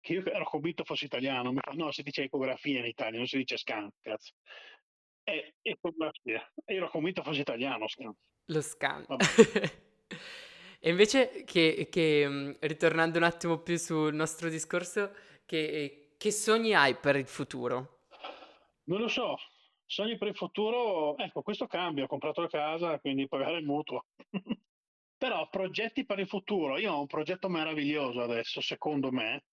che 0.00 0.12
io 0.12 0.24
ero 0.26 0.44
convinto 0.44 0.84
fosse 0.84 1.04
italiano, 1.04 1.52
mi 1.52 1.60
fa 1.62 1.72
no, 1.72 1.92
si 1.92 2.02
dice 2.02 2.24
ecografia 2.24 2.80
in 2.80 2.86
Italia, 2.86 3.18
non 3.18 3.26
si 3.26 3.36
dice 3.36 3.56
scan, 3.56 3.88
cazzo. 4.00 4.32
È 5.24 5.52
ecografia, 5.62 6.48
e 6.64 6.74
io 6.74 6.80
ero 6.80 6.90
convinto 6.90 7.22
fosse 7.22 7.40
italiano 7.40 7.88
scan. 7.88 8.14
Lo 8.46 8.60
scan. 8.60 9.04
e 10.78 10.90
invece 10.90 11.44
che, 11.44 11.88
che, 11.90 12.56
ritornando 12.60 13.18
un 13.18 13.24
attimo 13.24 13.58
più 13.58 13.76
sul 13.78 14.14
nostro 14.14 14.48
discorso, 14.48 15.12
che 15.44 16.14
che 16.16 16.30
sogni 16.30 16.72
hai 16.72 16.94
per 16.94 17.16
il 17.16 17.26
futuro? 17.26 18.06
Non 18.84 19.00
lo 19.00 19.08
so, 19.08 19.36
Sogni 19.86 20.16
per 20.16 20.28
il 20.28 20.36
futuro, 20.36 21.16
ecco, 21.18 21.42
questo 21.42 21.66
cambia, 21.66 22.04
ho 22.04 22.06
comprato 22.06 22.40
la 22.40 22.48
casa, 22.48 22.98
quindi 22.98 23.28
pagare 23.28 23.58
il 23.58 23.64
mutuo. 23.64 24.06
Però 25.16 25.48
progetti 25.48 26.04
per 26.04 26.18
il 26.18 26.26
futuro, 26.26 26.78
io 26.78 26.92
ho 26.92 27.00
un 27.00 27.06
progetto 27.06 27.48
meraviglioso 27.48 28.22
adesso, 28.22 28.60
secondo 28.60 29.12
me, 29.12 29.44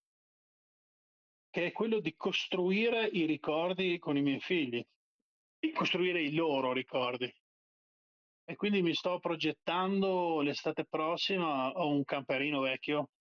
che 1.49 1.67
è 1.67 1.71
quello 1.71 1.99
di 1.99 2.15
costruire 2.15 3.05
i 3.05 3.25
ricordi 3.25 3.99
con 3.99 4.17
i 4.17 4.21
miei 4.21 4.39
figli, 4.39 4.83
costruire 5.69 6.21
i 6.21 6.33
loro 6.33 6.73
ricordi. 6.73 7.31
E 8.43 8.55
quindi 8.55 8.81
mi 8.81 8.95
sto 8.95 9.19
progettando 9.19 10.41
l'estate 10.41 10.85
prossima, 10.85 11.69
ho 11.69 11.89
un 11.89 12.03
camperino 12.03 12.61
vecchio, 12.61 13.11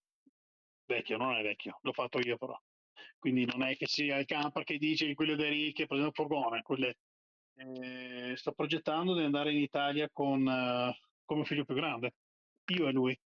vecchio, 0.85 1.17
non 1.17 1.35
è 1.35 1.43
vecchio, 1.43 1.77
l'ho 1.81 1.93
fatto 1.93 2.19
io 2.19 2.37
però. 2.37 2.59
Quindi 3.19 3.45
non 3.45 3.61
è 3.61 3.77
che 3.77 3.85
sia 3.85 4.17
il 4.17 4.25
camper 4.25 4.63
che 4.63 4.77
dice 4.77 5.13
quello 5.13 5.35
dei 5.35 5.49
ricchi, 5.49 5.85
per 5.85 5.97
esempio 5.97 6.25
furgone, 6.25 6.63
quelle... 6.63 6.97
eh, 7.55 8.33
sto 8.35 8.51
progettando 8.53 9.15
di 9.15 9.23
andare 9.23 9.51
in 9.51 9.59
Italia 9.59 10.09
con, 10.11 10.43
con 11.23 11.37
mio 11.37 11.45
figlio 11.45 11.65
più 11.65 11.75
grande, 11.75 12.15
io 12.71 12.87
e 12.87 12.91
lui, 12.91 13.19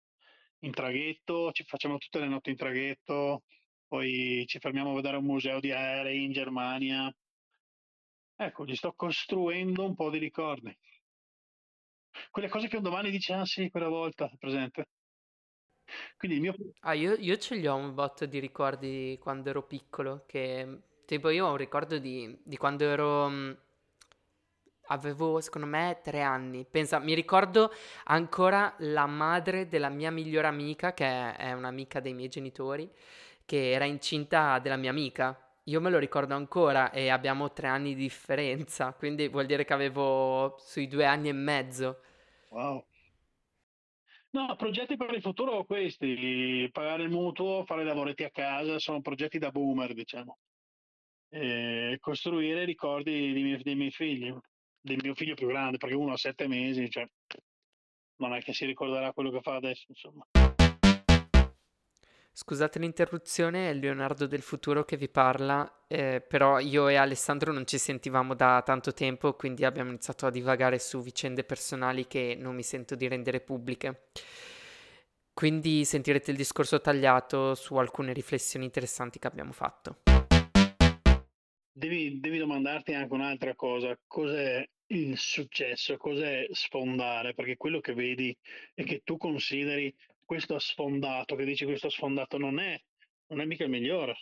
in 0.60 0.72
traghetto, 0.72 1.50
ci 1.52 1.64
facciamo 1.64 1.96
tutte 1.98 2.20
le 2.20 2.28
notti 2.28 2.50
in 2.50 2.56
traghetto, 2.56 3.42
poi 3.88 4.44
ci 4.46 4.58
fermiamo 4.58 4.92
a 4.92 4.94
vedere 4.94 5.16
un 5.16 5.24
museo 5.24 5.60
di 5.60 5.72
aerei 5.72 6.24
in 6.24 6.32
Germania. 6.32 7.12
Ecco, 8.36 8.64
gli 8.64 8.74
sto 8.74 8.92
costruendo 8.94 9.84
un 9.84 9.94
po' 9.94 10.10
di 10.10 10.18
ricordi. 10.18 10.76
Quelle 12.30 12.48
cose 12.48 12.68
che 12.68 12.76
un 12.76 12.82
domani 12.82 13.10
dice, 13.10 13.32
ah 13.32 13.44
sì, 13.44 13.70
quella 13.70 13.88
volta, 13.88 14.30
presente. 14.38 14.88
Quindi 16.16 16.36
il 16.36 16.42
mio... 16.42 16.54
Ah, 16.80 16.92
io, 16.94 17.14
io 17.14 17.36
ce 17.38 17.54
li 17.54 17.66
ho 17.66 17.74
un 17.74 17.94
botto 17.94 18.26
di 18.26 18.38
ricordi 18.38 19.18
quando 19.20 19.50
ero 19.50 19.62
piccolo, 19.62 20.24
che 20.26 20.80
tipo 21.06 21.28
io 21.30 21.46
ho 21.46 21.50
un 21.50 21.56
ricordo 21.56 21.98
di, 21.98 22.38
di 22.42 22.56
quando 22.56 22.84
ero... 22.84 23.28
Mm, 23.28 23.52
avevo, 24.88 25.40
secondo 25.40 25.66
me, 25.66 26.00
tre 26.02 26.22
anni. 26.22 26.64
Pensa, 26.64 26.98
mi 26.98 27.14
ricordo 27.14 27.72
ancora 28.04 28.74
la 28.78 29.06
madre 29.06 29.68
della 29.68 29.88
mia 29.88 30.10
migliore 30.10 30.46
amica, 30.46 30.92
che 30.94 31.34
è 31.34 31.52
un'amica 31.52 32.00
dei 32.00 32.14
miei 32.14 32.28
genitori, 32.28 32.90
che 33.44 33.70
era 33.70 33.84
incinta 33.84 34.58
della 34.58 34.76
mia 34.76 34.90
amica. 34.90 35.40
Io 35.68 35.80
me 35.80 35.90
lo 35.90 35.98
ricordo 35.98 36.34
ancora 36.34 36.92
e 36.92 37.08
abbiamo 37.08 37.52
tre 37.52 37.66
anni 37.66 37.96
di 37.96 38.02
differenza, 38.02 38.92
quindi 38.92 39.26
vuol 39.26 39.46
dire 39.46 39.64
che 39.64 39.72
avevo 39.72 40.54
sui 40.58 40.86
due 40.86 41.04
anni 41.04 41.28
e 41.28 41.32
mezzo. 41.32 42.02
Wow. 42.50 42.86
No, 44.30 44.54
progetti 44.54 44.96
per 44.96 45.12
il 45.12 45.20
futuro 45.20 45.64
questi, 45.64 46.68
pagare 46.70 47.02
il 47.02 47.10
mutuo, 47.10 47.64
fare 47.64 47.82
lavoretti 47.82 48.22
a 48.22 48.30
casa, 48.30 48.78
sono 48.78 49.00
progetti 49.00 49.38
da 49.38 49.50
boomer, 49.50 49.92
diciamo. 49.92 50.38
E 51.30 51.96
costruire 51.98 52.64
ricordi 52.64 53.32
dei 53.32 53.42
miei, 53.42 53.60
dei 53.60 53.74
miei 53.74 53.90
figli, 53.90 54.32
del 54.80 54.98
mio 55.02 55.14
figlio 55.16 55.34
più 55.34 55.48
grande, 55.48 55.78
perché 55.78 55.96
uno 55.96 56.12
ha 56.12 56.16
sette 56.16 56.46
mesi, 56.46 56.88
cioè 56.88 57.08
non 58.18 58.34
è 58.34 58.40
che 58.40 58.52
si 58.52 58.66
ricorderà 58.66 59.12
quello 59.12 59.32
che 59.32 59.40
fa 59.40 59.56
adesso, 59.56 59.86
insomma. 59.88 60.24
Scusate 62.38 62.78
l'interruzione, 62.78 63.70
è 63.70 63.72
Leonardo 63.72 64.26
del 64.26 64.42
futuro 64.42 64.84
che 64.84 64.98
vi 64.98 65.08
parla, 65.08 65.86
eh, 65.88 66.20
però 66.20 66.58
io 66.58 66.86
e 66.86 66.96
Alessandro 66.96 67.50
non 67.50 67.66
ci 67.66 67.78
sentivamo 67.78 68.34
da 68.34 68.60
tanto 68.62 68.92
tempo, 68.92 69.32
quindi 69.32 69.64
abbiamo 69.64 69.88
iniziato 69.88 70.26
a 70.26 70.30
divagare 70.30 70.78
su 70.78 71.00
vicende 71.00 71.44
personali 71.44 72.06
che 72.06 72.36
non 72.38 72.54
mi 72.54 72.62
sento 72.62 72.94
di 72.94 73.08
rendere 73.08 73.40
pubbliche. 73.40 74.08
Quindi 75.32 75.86
sentirete 75.86 76.30
il 76.30 76.36
discorso 76.36 76.78
tagliato 76.78 77.54
su 77.54 77.76
alcune 77.76 78.12
riflessioni 78.12 78.66
interessanti 78.66 79.18
che 79.18 79.28
abbiamo 79.28 79.52
fatto. 79.52 80.02
Devi, 81.72 82.20
devi 82.20 82.36
domandarti 82.36 82.92
anche 82.92 83.14
un'altra 83.14 83.54
cosa, 83.54 83.98
cos'è 84.06 84.62
il 84.88 85.16
successo, 85.16 85.96
cos'è 85.96 86.46
sfondare? 86.50 87.32
Perché 87.32 87.56
quello 87.56 87.80
che 87.80 87.94
vedi 87.94 88.36
e 88.74 88.84
che 88.84 89.00
tu 89.04 89.16
consideri 89.16 89.90
questo 90.26 90.58
sfondato, 90.58 91.36
che 91.36 91.44
dici 91.44 91.64
questo 91.64 91.88
sfondato 91.88 92.36
non 92.36 92.58
è, 92.58 92.78
non 93.28 93.40
è 93.40 93.46
mica 93.46 93.64
il 93.64 93.70
migliore. 93.70 94.16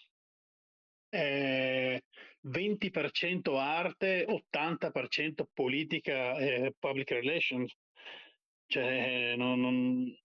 È 1.08 2.00
20% 2.46 3.56
arte, 3.56 4.26
80% 4.26 5.44
politica 5.52 6.36
e 6.36 6.74
public 6.78 7.10
relations. 7.10 7.74
Cioè, 8.66 9.34
non, 9.36 9.60
non... 9.60 10.18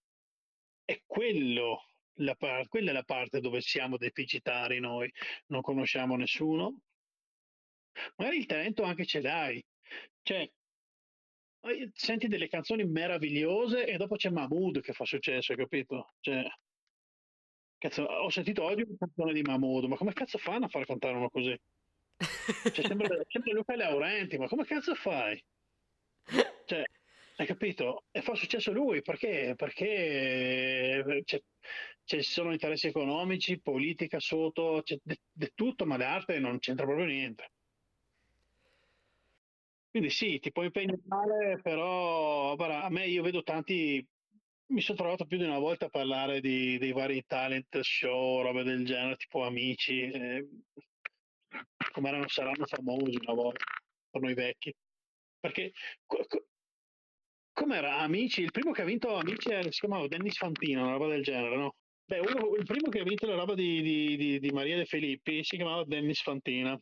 è 0.84 1.02
quello 1.06 1.86
la 2.20 2.34
parte, 2.34 2.68
quella 2.68 2.90
è 2.90 2.92
la 2.92 3.02
parte 3.02 3.40
dove 3.40 3.60
siamo 3.60 3.96
deficitari 3.96 4.78
noi, 4.78 5.10
non 5.46 5.62
conosciamo 5.62 6.16
nessuno. 6.16 6.80
Magari 8.16 8.38
il 8.38 8.46
talento 8.46 8.82
anche 8.82 9.04
ce 9.04 9.20
l'hai. 9.20 9.64
Cioè, 10.22 10.50
senti 11.92 12.28
delle 12.28 12.48
canzoni 12.48 12.84
meravigliose 12.84 13.86
e 13.86 13.96
dopo 13.96 14.16
c'è 14.16 14.30
Mahmood 14.30 14.80
che 14.80 14.92
fa 14.92 15.04
successo, 15.04 15.52
hai 15.52 15.58
capito? 15.58 16.14
Cioè, 16.20 16.44
cazzo, 17.78 18.02
ho 18.02 18.30
sentito 18.30 18.62
oggi 18.64 18.82
una 18.82 18.96
canzone 18.98 19.32
di 19.32 19.42
Mahmood, 19.42 19.84
ma 19.84 19.96
come 19.96 20.12
cazzo 20.12 20.38
fanno 20.38 20.66
a 20.66 20.68
far 20.68 20.86
cantare 20.86 21.16
uno 21.16 21.30
così? 21.30 21.56
Cioè, 22.72 22.86
sembra, 22.86 23.08
sembra 23.28 23.52
Luca 23.52 23.76
Laurenti, 23.76 24.38
ma 24.38 24.46
come 24.48 24.64
cazzo 24.64 24.94
fai? 24.94 25.42
Cioè, 26.64 26.84
hai 27.36 27.46
capito? 27.46 28.04
E 28.10 28.22
fa 28.22 28.34
successo 28.34 28.72
lui, 28.72 29.02
perché? 29.02 29.54
Perché 29.56 31.22
c'è, 31.24 31.40
ci 32.04 32.22
sono 32.22 32.52
interessi 32.52 32.86
economici, 32.88 33.60
politica 33.60 34.20
sotto, 34.20 34.80
c'è 34.82 34.96
di 35.02 35.50
tutto, 35.54 35.86
ma 35.86 35.96
l'arte 35.96 36.38
non 36.38 36.58
c'entra 36.58 36.84
proprio 36.84 37.06
niente. 37.06 37.50
Quindi 39.90 40.10
sì, 40.10 40.38
ti 40.38 40.52
puoi 40.52 40.66
impegnare, 40.66 41.60
però 41.62 42.54
guarda, 42.54 42.82
a 42.84 42.90
me 42.90 43.06
io 43.08 43.22
vedo 43.22 43.42
tanti, 43.42 44.06
mi 44.66 44.80
sono 44.80 44.98
trovato 44.98 45.26
più 45.26 45.36
di 45.36 45.44
una 45.44 45.58
volta 45.58 45.86
a 45.86 45.88
parlare 45.88 46.40
di, 46.40 46.78
dei 46.78 46.92
vari 46.92 47.24
talent 47.26 47.80
show, 47.80 48.40
robe 48.42 48.62
del 48.62 48.84
genere, 48.84 49.16
tipo 49.16 49.42
amici, 49.44 50.02
eh, 50.02 50.46
come 51.92 52.08
erano, 52.08 52.28
saranno 52.28 52.64
famosi 52.66 53.18
una 53.20 53.34
volta, 53.34 53.64
per 54.10 54.20
noi 54.20 54.34
vecchi. 54.34 54.72
Perché 55.40 55.72
co- 56.06 56.24
co- 56.26 56.46
com'era 57.52 57.98
Amici? 57.98 58.42
Il 58.42 58.50
primo 58.50 58.72
che 58.72 58.82
ha 58.82 58.84
vinto 58.84 59.14
Amici 59.16 59.50
si 59.70 59.80
chiamava 59.80 60.06
Dennis 60.06 60.36
Fantino, 60.36 60.82
una 60.82 60.92
roba 60.92 61.08
del 61.08 61.22
genere, 61.22 61.56
no? 61.56 61.74
Beh, 62.04 62.18
uno, 62.20 62.54
il 62.56 62.64
primo 62.64 62.88
che 62.90 63.00
ha 63.00 63.04
vinto 63.04 63.26
la 63.26 63.36
roba 63.36 63.54
di, 63.54 63.82
di, 63.82 64.16
di, 64.16 64.38
di 64.40 64.50
Maria 64.50 64.76
De 64.76 64.84
Filippi 64.84 65.44
si 65.44 65.56
chiamava 65.56 65.84
Dennis 65.84 66.20
Fantina. 66.22 66.78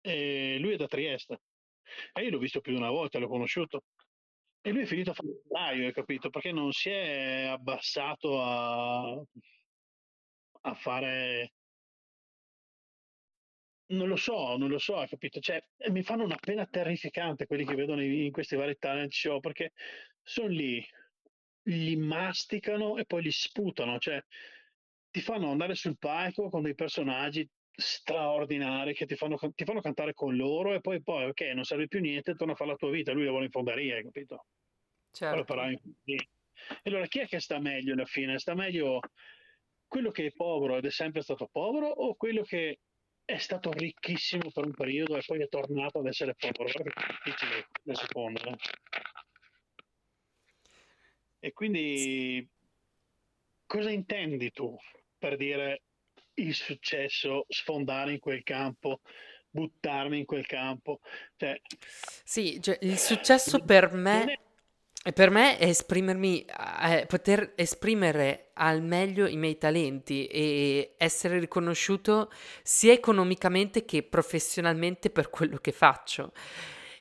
E 0.00 0.58
lui 0.60 0.72
è 0.74 0.76
da 0.76 0.86
Trieste. 0.86 1.40
E 2.12 2.22
io 2.22 2.30
l'ho 2.30 2.38
visto 2.38 2.60
più 2.60 2.72
di 2.72 2.78
una 2.78 2.90
volta, 2.90 3.18
l'ho 3.18 3.28
conosciuto. 3.28 3.84
E 4.60 4.70
lui 4.70 4.82
è 4.82 4.86
finito 4.86 5.10
a 5.10 5.14
taglio, 5.48 5.86
hai 5.86 5.92
capito? 5.92 6.30
Perché 6.30 6.52
non 6.52 6.72
si 6.72 6.90
è 6.90 7.44
abbassato 7.46 8.42
a, 8.42 9.22
a 10.62 10.74
fare... 10.74 11.52
Non 13.90 14.06
lo 14.06 14.16
so, 14.16 14.56
non 14.58 14.68
lo 14.68 14.78
so, 14.78 14.98
hai 14.98 15.08
capito? 15.08 15.40
Cioè, 15.40 15.62
mi 15.90 16.02
fanno 16.02 16.24
una 16.24 16.36
pena 16.36 16.66
terrificante 16.66 17.46
quelli 17.46 17.64
che 17.64 17.74
vedono 17.74 18.02
in 18.02 18.30
questi 18.30 18.54
vari 18.54 18.76
talent 18.78 19.12
show, 19.12 19.40
perché 19.40 19.72
sono 20.22 20.48
lì, 20.48 20.86
li 21.62 21.96
masticano 21.96 22.98
e 22.98 23.06
poi 23.06 23.22
li 23.22 23.30
sputano, 23.30 23.98
cioè 23.98 24.22
ti 25.10 25.20
fanno 25.20 25.50
andare 25.50 25.74
sul 25.74 25.96
palco 25.96 26.50
con 26.50 26.62
dei 26.62 26.74
personaggi 26.74 27.48
straordinari 27.80 28.92
che 28.92 29.06
ti 29.06 29.14
fanno, 29.14 29.38
ti 29.54 29.64
fanno, 29.64 29.80
cantare 29.80 30.12
con 30.12 30.34
loro 30.34 30.74
e 30.74 30.80
poi, 30.80 31.00
poi, 31.00 31.26
ok, 31.26 31.42
non 31.54 31.62
serve 31.62 31.86
più 31.86 32.00
niente, 32.00 32.34
torna 32.34 32.54
a 32.54 32.56
fare 32.56 32.70
la 32.70 32.76
tua 32.76 32.90
vita, 32.90 33.12
lui 33.12 33.24
la 33.24 33.30
vuole 33.30 33.44
in 33.44 33.52
fonderia, 33.52 33.94
hai 33.94 34.02
capito? 34.02 34.46
Certo. 35.12 35.54
In... 35.62 36.18
Allora, 36.82 37.06
chi 37.06 37.20
è 37.20 37.28
che 37.28 37.38
sta 37.38 37.60
meglio 37.60 37.92
alla 37.92 38.04
fine? 38.04 38.36
Sta 38.40 38.54
meglio 38.54 38.98
quello 39.86 40.10
che 40.10 40.26
è 40.26 40.32
povero 40.32 40.76
ed 40.76 40.86
è 40.86 40.90
sempre 40.90 41.22
stato 41.22 41.48
povero 41.50 41.86
o 41.86 42.16
quello 42.16 42.42
che 42.42 42.80
è 43.24 43.38
stato 43.38 43.70
ricchissimo 43.70 44.50
per 44.50 44.64
un 44.64 44.74
periodo 44.74 45.16
e 45.16 45.22
poi 45.24 45.40
è 45.40 45.48
tornato 45.48 46.00
ad 46.00 46.06
essere 46.06 46.34
povero? 46.34 46.68
Guarda 46.72 46.90
che 46.90 47.06
è 47.06 47.30
difficile 47.30 47.94
seconda. 47.94 48.40
Eh? 48.40 48.56
E 51.40 51.52
quindi 51.52 52.46
cosa 53.66 53.90
intendi 53.90 54.50
tu 54.50 54.76
per 55.16 55.36
dire 55.36 55.82
il 56.38 56.54
successo, 56.54 57.44
sfondare 57.48 58.12
in 58.12 58.18
quel 58.18 58.42
campo, 58.42 59.00
buttarmi 59.50 60.18
in 60.18 60.24
quel 60.24 60.46
campo. 60.46 61.00
Cioè, 61.36 61.60
sì, 62.24 62.60
cioè, 62.60 62.78
il 62.82 62.98
successo 62.98 63.60
per 63.60 63.92
me, 63.92 64.40
è... 65.02 65.12
per 65.12 65.30
me 65.30 65.58
è 65.58 65.66
esprimermi, 65.66 66.44
è 66.44 67.06
poter 67.06 67.52
esprimere 67.56 68.50
al 68.54 68.82
meglio 68.82 69.26
i 69.26 69.36
miei 69.36 69.58
talenti 69.58 70.26
e 70.26 70.94
essere 70.96 71.38
riconosciuto 71.38 72.30
sia 72.62 72.92
economicamente 72.92 73.84
che 73.84 74.02
professionalmente 74.02 75.10
per 75.10 75.30
quello 75.30 75.58
che 75.58 75.72
faccio. 75.72 76.32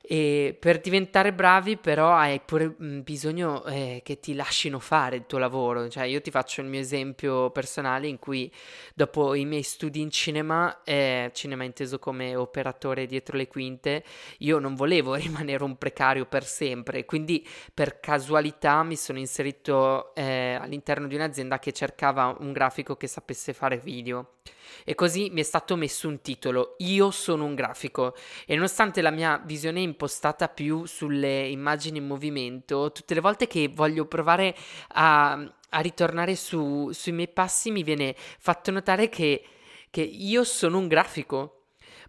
E 0.10 0.56
per 0.58 0.80
diventare 0.80 1.34
bravi 1.34 1.76
però 1.76 2.14
hai 2.14 2.40
pure 2.40 2.70
bisogno 2.70 3.66
eh, 3.66 4.00
che 4.06 4.22
ti 4.22 4.36
lasciino 4.36 4.80
fare 4.80 5.18
il 5.18 5.26
tuo 5.26 5.38
lavoro, 5.38 5.90
cioè 5.90 6.06
io 6.06 6.22
ti 6.22 6.32
faccio 6.32 6.62
il 6.62 6.68
mio 6.68 6.80
esempio 6.80 7.50
personale 7.50 8.08
in 8.08 8.18
cui 8.18 8.50
dopo 8.96 9.34
i 9.34 9.44
miei 9.44 9.64
studi 9.64 10.00
in 10.00 10.10
cinema, 10.10 10.82
eh, 10.86 11.30
cinema 11.34 11.66
inteso 11.66 12.00
come 12.00 12.38
operatore 12.38 13.06
dietro 13.06 13.36
le 13.36 13.50
quinte, 13.50 14.06
io 14.38 14.60
non 14.60 14.76
volevo 14.76 15.14
rimanere 15.20 15.66
un 15.66 15.78
precario 15.78 16.26
per 16.26 16.46
sempre, 16.46 17.04
quindi 17.04 17.46
per 17.74 18.00
casualità 18.00 18.84
mi 18.84 18.96
sono 18.96 19.20
inserito 19.20 20.16
eh, 20.16 20.54
all'interno 20.54 21.08
di 21.08 21.16
un'azienda 21.16 21.60
che 21.60 21.74
cercava 21.74 22.34
un 22.40 22.54
grafico 22.54 22.96
che 22.96 23.08
sapesse 23.08 23.52
fare 23.52 23.78
video. 23.78 24.36
E 24.84 24.96
così 24.96 25.30
mi 25.32 25.42
è 25.42 25.44
stato 25.44 25.76
messo 25.76 26.08
un 26.08 26.22
titolo, 26.22 26.76
Io 26.80 27.12
sono 27.12 27.46
un 27.46 27.56
grafico. 27.56 28.16
E 28.46 28.56
nonostante 28.56 29.02
la 29.02 29.12
mia 29.12 29.42
visione 29.46 29.80
è 29.80 29.84
impostata 29.84 30.48
più 30.48 30.86
sulle 30.86 31.48
immagini 31.48 31.98
in 31.98 32.08
movimento, 32.08 32.92
tutte 32.92 33.14
le 33.14 33.22
volte 33.22 33.48
che 33.48 33.70
voglio 33.74 34.06
provare 34.06 34.56
a, 34.90 35.32
a 35.70 35.80
ritornare 35.80 36.36
su, 36.36 36.92
sui 36.92 37.12
miei 37.12 37.28
passi 37.28 37.72
mi 37.72 37.84
viene 37.84 38.16
fatto 38.18 38.72
notare 38.72 39.10
che, 39.10 39.44
che 39.90 40.02
io 40.02 40.44
sono 40.44 40.78
un 40.78 40.88
grafico. 40.88 41.57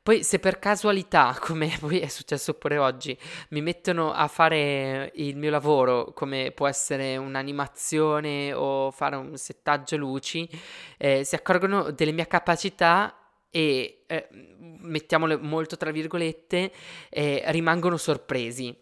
Poi 0.09 0.25
se 0.25 0.39
per 0.39 0.59
casualità, 0.59 1.37
come 1.39 1.77
poi 1.79 1.99
è 1.99 2.09
successo 2.09 2.55
pure 2.55 2.79
oggi, 2.79 3.15
mi 3.51 3.61
mettono 3.61 4.11
a 4.11 4.27
fare 4.27 5.13
il 5.17 5.37
mio 5.37 5.51
lavoro, 5.51 6.15
come 6.15 6.51
può 6.51 6.67
essere 6.67 7.19
un'animazione 7.19 8.55
o 8.55 8.91
fare 8.91 9.17
un 9.17 9.37
settaggio 9.37 9.99
luci, 9.99 10.49
eh, 10.97 11.25
si 11.25 11.35
accorgono 11.35 11.91
delle 11.91 12.13
mie 12.13 12.27
capacità 12.27 13.19
e, 13.51 14.05
eh, 14.07 14.29
mettiamole 14.31 15.37
molto 15.37 15.77
tra 15.77 15.91
virgolette, 15.91 16.73
eh, 17.11 17.43
rimangono 17.49 17.99
sorpresi. 17.99 18.75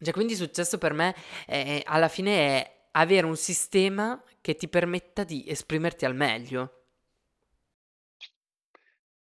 Cioè, 0.00 0.12
quindi 0.12 0.34
è 0.34 0.36
successo 0.36 0.78
per 0.78 0.92
me, 0.92 1.16
eh, 1.48 1.82
alla 1.84 2.06
fine 2.06 2.36
è 2.36 2.76
avere 2.92 3.26
un 3.26 3.36
sistema 3.36 4.22
che 4.40 4.54
ti 4.54 4.68
permetta 4.68 5.24
di 5.24 5.44
esprimerti 5.48 6.04
al 6.04 6.14
meglio. 6.14 6.84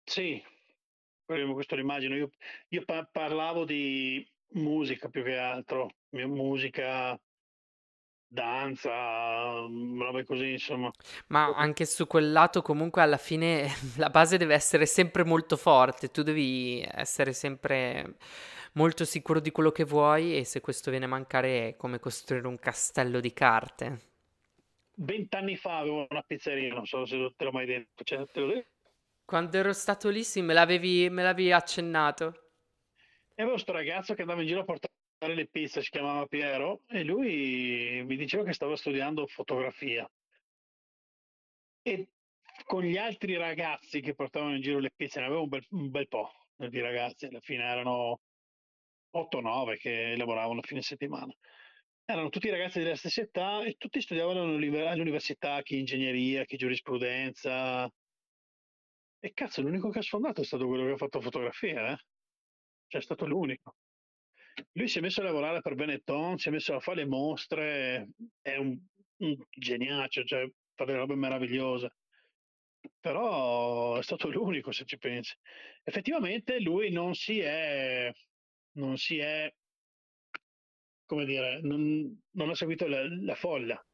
Sì, 0.04 0.42
questo 1.54 1.76
l'immagino. 1.76 2.16
Io, 2.16 2.30
io 2.70 2.84
pa- 2.86 3.08
parlavo 3.12 3.66
di 3.66 4.26
musica 4.54 5.10
più 5.10 5.24
che 5.24 5.38
altro, 5.38 5.90
musica, 6.12 7.20
danza, 8.28 9.68
mm, 9.68 10.02
robe 10.02 10.26
così, 10.26 10.52
insomma. 10.52 10.92
Ma 11.28 11.54
anche 11.56 11.86
su 11.86 12.08
quel 12.08 12.32
lato 12.32 12.62
comunque 12.62 13.02
alla 13.02 13.18
fine 13.18 13.68
la 13.98 14.10
base 14.10 14.38
deve 14.38 14.54
essere 14.54 14.86
sempre 14.86 15.24
molto 15.24 15.58
forte, 15.58 16.10
tu 16.10 16.24
devi 16.24 16.86
essere 16.90 17.34
sempre 17.34 18.16
molto 18.74 19.06
sicuro 19.06 19.40
di 19.40 19.52
quello 19.52 19.72
che 19.72 19.86
vuoi 19.86 20.38
e 20.38 20.46
se 20.46 20.62
questo 20.62 20.92
viene 20.92 21.06
a 21.06 21.10
mancare 21.10 21.70
è 21.70 21.76
come 21.76 22.00
costruire 22.00 22.48
un 22.48 22.60
castello 22.60 23.20
di 23.20 23.34
carte. 23.34 24.02
Vent'anni 25.00 25.56
fa 25.56 25.78
avevo 25.78 26.08
una 26.10 26.24
pizzeria, 26.24 26.74
non 26.74 26.86
so 26.86 27.06
se 27.06 27.34
te 27.36 27.44
l'ho 27.44 27.52
mai 27.52 27.68
detto, 27.68 28.04
cioè, 28.04 28.26
te 28.32 28.40
l'ho 28.40 28.48
detto 28.48 28.77
quando 29.28 29.58
ero 29.58 29.74
stato 29.74 30.08
lì, 30.08 30.24
sì, 30.24 30.42
me 30.42 30.54
l'avevi, 30.54 31.10
me 31.10 31.22
l'avevi 31.22 31.52
accennato. 31.52 32.52
E 33.36 33.42
avevo 33.42 33.52
questo 33.52 33.74
ragazzo 33.74 34.14
che 34.14 34.22
andava 34.22 34.40
in 34.40 34.48
giro 34.48 34.62
a 34.62 34.64
portare 34.64 35.36
le 35.36 35.48
pizze, 35.48 35.82
si 35.82 35.90
chiamava 35.90 36.26
Piero, 36.28 36.84
e 36.88 37.04
lui 37.04 38.04
mi 38.06 38.16
diceva 38.16 38.46
che 38.46 38.54
stava 38.54 38.78
studiando 38.78 39.28
fotografia. 39.28 40.10
E 41.82 42.08
con 42.64 42.84
gli 42.84 42.96
altri 42.96 43.36
ragazzi 43.36 44.00
che 44.00 44.16
portavano 44.16 44.56
in 44.56 44.62
giro 44.62 44.80
le 44.80 44.94
pizze, 44.96 45.20
ne 45.20 45.26
avevo 45.26 45.42
un 45.42 45.50
bel, 45.50 45.66
un 45.72 45.90
bel 45.90 46.08
po' 46.08 46.32
di 46.56 46.80
ragazzi, 46.80 47.26
alla 47.26 47.42
fine 47.42 47.66
erano 47.66 48.22
8-9 49.12 49.78
che 49.78 50.16
lavoravano 50.16 50.62
a 50.62 50.66
fine 50.66 50.82
settimana. 50.82 51.36
Erano 52.06 52.30
tutti 52.30 52.50
ragazzi 52.50 52.80
della 52.80 52.96
stessa 52.96 53.20
età 53.20 53.62
e 53.62 53.76
tutti 53.78 54.00
studiavano 54.00 54.44
all'università, 54.44 55.62
chi 55.64 55.80
ingegneria, 55.80 56.46
chi 56.46 56.56
giurisprudenza, 56.56 57.92
e 59.20 59.34
cazzo, 59.34 59.62
l'unico 59.62 59.90
che 59.90 60.00
ha 60.00 60.04
sfondato 60.04 60.42
è 60.42 60.46
stato 60.46 60.68
quello 60.68 60.86
che 60.86 60.92
ha 60.92 60.98
fatto 60.98 61.22
fotografia, 61.22 61.92
eh? 61.94 61.98
Cioè, 62.88 63.02
è 63.02 63.04
stato 63.04 63.26
l'unico. 63.26 63.76
Lui 64.74 64.88
si 64.88 65.00
è 65.00 65.02
messo 65.02 65.22
a 65.22 65.26
lavorare 65.26 65.62
per 65.62 65.76
Benetton, 65.76 66.38
si 66.38 66.50
è 66.50 66.52
messo 66.52 66.76
a 66.76 66.80
fare 66.80 67.04
le 67.04 67.08
mostre, 67.08 68.10
è 68.42 68.56
un, 68.58 68.78
un 69.18 69.36
geniaccio, 69.50 70.24
cioè 70.24 70.50
fa 70.74 70.86
delle 70.86 70.98
robe 70.98 71.16
meravigliose. 71.16 71.96
Però 73.00 73.98
è 73.98 74.04
stato 74.04 74.30
l'unico, 74.30 74.72
se 74.72 74.86
ci 74.86 74.98
pensi. 74.98 75.36
Effettivamente 75.84 76.60
lui 76.60 76.92
non 76.92 77.14
si 77.14 77.40
è, 77.40 78.12
non 78.74 78.98
si 78.98 79.18
è, 79.20 79.54
come 81.06 81.26
dire, 81.26 81.62
non, 81.62 82.20
non 82.32 82.50
ha 82.50 82.56
seguito 82.56 82.88
la, 82.88 83.06
la 83.08 83.36
folla. 83.36 83.87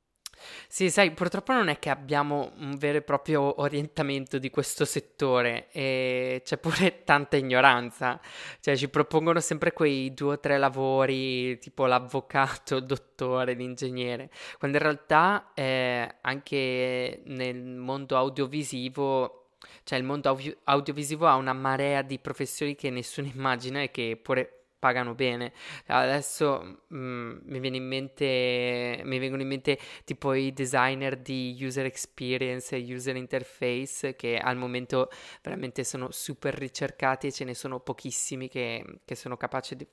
Sì, 0.68 0.90
sai, 0.90 1.12
purtroppo 1.12 1.54
non 1.54 1.68
è 1.68 1.80
che 1.80 1.90
abbiamo 1.90 2.52
un 2.58 2.76
vero 2.78 2.98
e 2.98 3.02
proprio 3.02 3.62
orientamento 3.62 4.38
di 4.40 4.50
questo 4.50 4.86
settore 4.86 5.68
e 5.72 6.42
c'è 6.44 6.58
pure 6.58 7.04
tanta 7.06 7.38
ignoranza, 7.38 8.20
cioè 8.60 8.76
ci 8.76 8.90
propongono 8.90 9.40
sempre 9.40 9.72
quei 9.72 10.14
due 10.14 10.34
o 10.34 10.40
tre 10.40 10.58
lavori 10.58 11.58
tipo 11.60 11.86
l'avvocato, 11.86 12.78
il 12.78 12.86
dottore, 12.86 13.54
l'ingegnere, 13.54 14.30
quando 14.58 14.78
in 14.78 14.84
realtà 14.84 15.52
eh, 15.54 16.16
anche 16.22 17.22
nel 17.26 17.64
mondo 17.64 18.18
audiovisivo 18.18 19.38
cioè 19.84 19.98
il 19.98 20.06
mondo 20.06 20.38
audiovisivo 20.66 21.28
ha 21.28 21.36
una 21.36 21.54
marea 21.54 22.02
di 22.02 22.20
professioni 22.20 22.76
che 22.76 22.90
nessuno 22.90 23.30
immagina 23.34 23.82
e 23.82 23.92
che 23.92 24.20
pure 24.22 24.63
pagano 24.84 25.16
bene. 25.16 25.54
Adesso 25.86 26.82
mm, 26.94 27.38
mi, 27.44 27.60
viene 27.62 27.78
in 27.78 27.88
mente, 27.88 29.00
mi 29.06 29.18
vengono 29.18 29.42
in 29.42 29.48
mente 29.48 29.80
tipo 30.04 30.34
i 30.34 30.52
designer 30.52 31.16
di 31.16 31.58
user 31.58 31.86
experience 31.86 32.76
e 32.76 32.94
user 32.94 33.16
interface 33.16 34.18
che 34.18 34.38
al 34.38 34.58
momento 34.58 35.10
veramente 35.42 35.86
sono 35.86 36.12
super 36.12 36.54
ricercati 36.54 37.28
e 37.28 37.32
ce 37.32 37.46
ne 37.46 37.54
sono 37.54 37.80
pochissimi 37.80 38.50
che, 38.50 39.00
che 39.06 39.16
sono 39.16 39.38
capaci 39.38 39.78
di, 39.78 39.88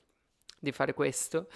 di 0.59 0.73
fare 0.73 0.93
questo. 0.93 1.47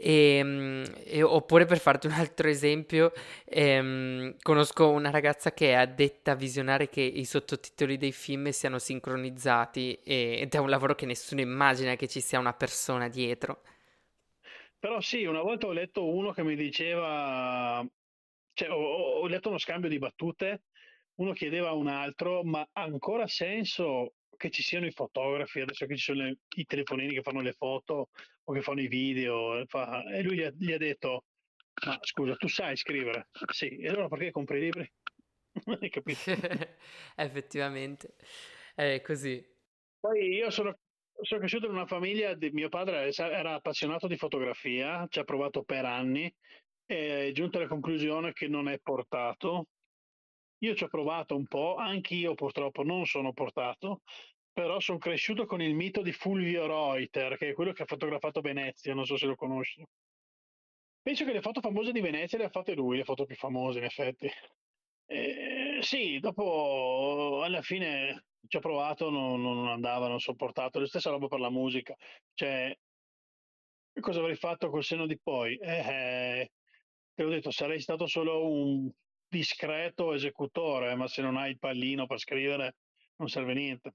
E, 0.00 0.36
ehm, 0.36 0.84
e, 1.04 1.22
oppure 1.22 1.64
per 1.66 1.78
farti 1.78 2.06
un 2.06 2.12
altro 2.12 2.48
esempio, 2.48 3.12
ehm, 3.44 4.36
conosco 4.40 4.90
una 4.90 5.10
ragazza 5.10 5.52
che 5.52 5.70
è 5.70 5.74
addetta 5.74 6.32
a 6.32 6.34
visionare 6.36 6.88
che 6.88 7.00
i 7.00 7.24
sottotitoli 7.24 7.96
dei 7.96 8.12
film 8.12 8.48
siano 8.50 8.78
sincronizzati 8.78 9.98
e, 10.04 10.38
ed 10.40 10.54
è 10.54 10.58
un 10.58 10.70
lavoro 10.70 10.94
che 10.94 11.06
nessuno 11.06 11.40
immagina 11.40 11.96
che 11.96 12.06
ci 12.06 12.20
sia 12.20 12.38
una 12.38 12.52
persona 12.52 13.08
dietro. 13.08 13.62
Però 14.78 15.00
sì, 15.00 15.24
una 15.24 15.42
volta 15.42 15.66
ho 15.66 15.72
letto 15.72 16.06
uno 16.06 16.30
che 16.30 16.44
mi 16.44 16.54
diceva, 16.54 17.84
cioè 18.52 18.70
ho, 18.70 19.20
ho 19.20 19.26
letto 19.26 19.48
uno 19.48 19.58
scambio 19.58 19.88
di 19.88 19.98
battute, 19.98 20.62
uno 21.16 21.32
chiedeva 21.32 21.70
a 21.70 21.74
un 21.74 21.88
altro, 21.88 22.44
ma 22.44 22.60
ha 22.60 22.82
ancora 22.82 23.26
senso 23.26 24.12
che 24.38 24.48
ci 24.48 24.62
siano 24.62 24.86
i 24.86 24.92
fotografi, 24.92 25.60
adesso 25.60 25.84
che 25.84 25.96
ci 25.96 26.04
sono 26.04 26.22
le, 26.22 26.38
i 26.56 26.64
telefonini 26.64 27.12
che 27.12 27.22
fanno 27.22 27.42
le 27.42 27.52
foto 27.52 28.08
o 28.44 28.52
che 28.52 28.62
fanno 28.62 28.80
i 28.80 28.88
video, 28.88 29.62
fa, 29.66 30.02
e 30.04 30.22
lui 30.22 30.36
gli 30.36 30.42
ha, 30.42 30.50
gli 30.56 30.72
ha, 30.72 30.78
detto, 30.78 31.24
ma 31.84 31.98
scusa, 32.00 32.34
tu 32.36 32.48
sai 32.48 32.76
scrivere? 32.76 33.28
Sì, 33.52 33.76
e 33.76 33.88
allora 33.88 34.08
perché 34.08 34.30
compri 34.30 34.56
i 34.56 34.60
libri? 34.62 34.92
Non 35.66 35.76
hai 35.82 35.90
capito? 35.90 36.20
Effettivamente, 37.16 38.14
è 38.74 39.02
così. 39.02 39.44
Poi 40.00 40.36
io 40.36 40.50
sono, 40.50 40.78
sono 41.20 41.40
cresciuto 41.40 41.66
in 41.66 41.72
una 41.72 41.86
famiglia, 41.86 42.34
di, 42.34 42.50
mio 42.50 42.68
padre 42.68 43.12
era 43.12 43.54
appassionato 43.54 44.06
di 44.06 44.16
fotografia, 44.16 45.04
ci 45.10 45.18
ha 45.18 45.24
provato 45.24 45.64
per 45.64 45.84
anni, 45.84 46.32
è 46.86 47.30
giunto 47.32 47.58
alla 47.58 47.66
conclusione 47.66 48.32
che 48.32 48.48
non 48.48 48.68
è 48.68 48.78
portato, 48.78 49.66
io 50.58 50.74
ci 50.74 50.84
ho 50.84 50.88
provato 50.88 51.36
un 51.36 51.46
po', 51.46 51.76
anch'io 51.76 52.34
purtroppo 52.34 52.82
non 52.82 53.06
sono 53.06 53.32
portato, 53.32 54.02
però 54.52 54.80
sono 54.80 54.98
cresciuto 54.98 55.46
con 55.46 55.62
il 55.62 55.74
mito 55.74 56.02
di 56.02 56.12
Fulvio 56.12 56.66
Reuter, 56.66 57.36
che 57.36 57.50
è 57.50 57.54
quello 57.54 57.72
che 57.72 57.82
ha 57.82 57.86
fotografato 57.86 58.40
Venezia, 58.40 58.94
non 58.94 59.06
so 59.06 59.16
se 59.16 59.26
lo 59.26 59.36
conosci. 59.36 59.84
Penso 61.00 61.24
che 61.24 61.32
le 61.32 61.40
foto 61.40 61.60
famose 61.60 61.92
di 61.92 62.00
Venezia 62.00 62.38
le 62.38 62.44
ha 62.44 62.50
fatte 62.50 62.74
lui, 62.74 62.96
le 62.96 63.04
foto 63.04 63.24
più 63.24 63.36
famose 63.36 63.78
in 63.78 63.84
effetti. 63.84 64.28
Eh, 65.06 65.78
sì, 65.80 66.18
dopo 66.18 67.40
alla 67.42 67.62
fine 67.62 68.24
ci 68.46 68.56
ho 68.56 68.60
provato, 68.60 69.08
non, 69.10 69.40
non 69.40 69.68
andava, 69.68 70.08
non 70.08 70.20
sono 70.20 70.36
portato. 70.36 70.80
La 70.80 70.86
stessa 70.86 71.10
roba 71.10 71.28
per 71.28 71.40
la 71.40 71.50
musica. 71.50 71.94
Cioè, 72.34 72.76
cosa 74.00 74.20
avrei 74.20 74.36
fatto 74.36 74.70
col 74.70 74.84
seno 74.84 75.06
di 75.06 75.18
poi? 75.18 75.56
Eh, 75.56 76.50
te 77.14 77.22
l'ho 77.22 77.30
detto, 77.30 77.50
sarei 77.50 77.80
stato 77.80 78.06
solo 78.06 78.46
un 78.46 78.90
discreto 79.28 80.12
esecutore, 80.12 80.94
ma 80.94 81.06
se 81.06 81.22
non 81.22 81.36
hai 81.36 81.50
il 81.50 81.58
pallino 81.58 82.06
per 82.06 82.18
scrivere 82.18 82.76
non 83.16 83.28
serve 83.28 83.54
niente. 83.54 83.94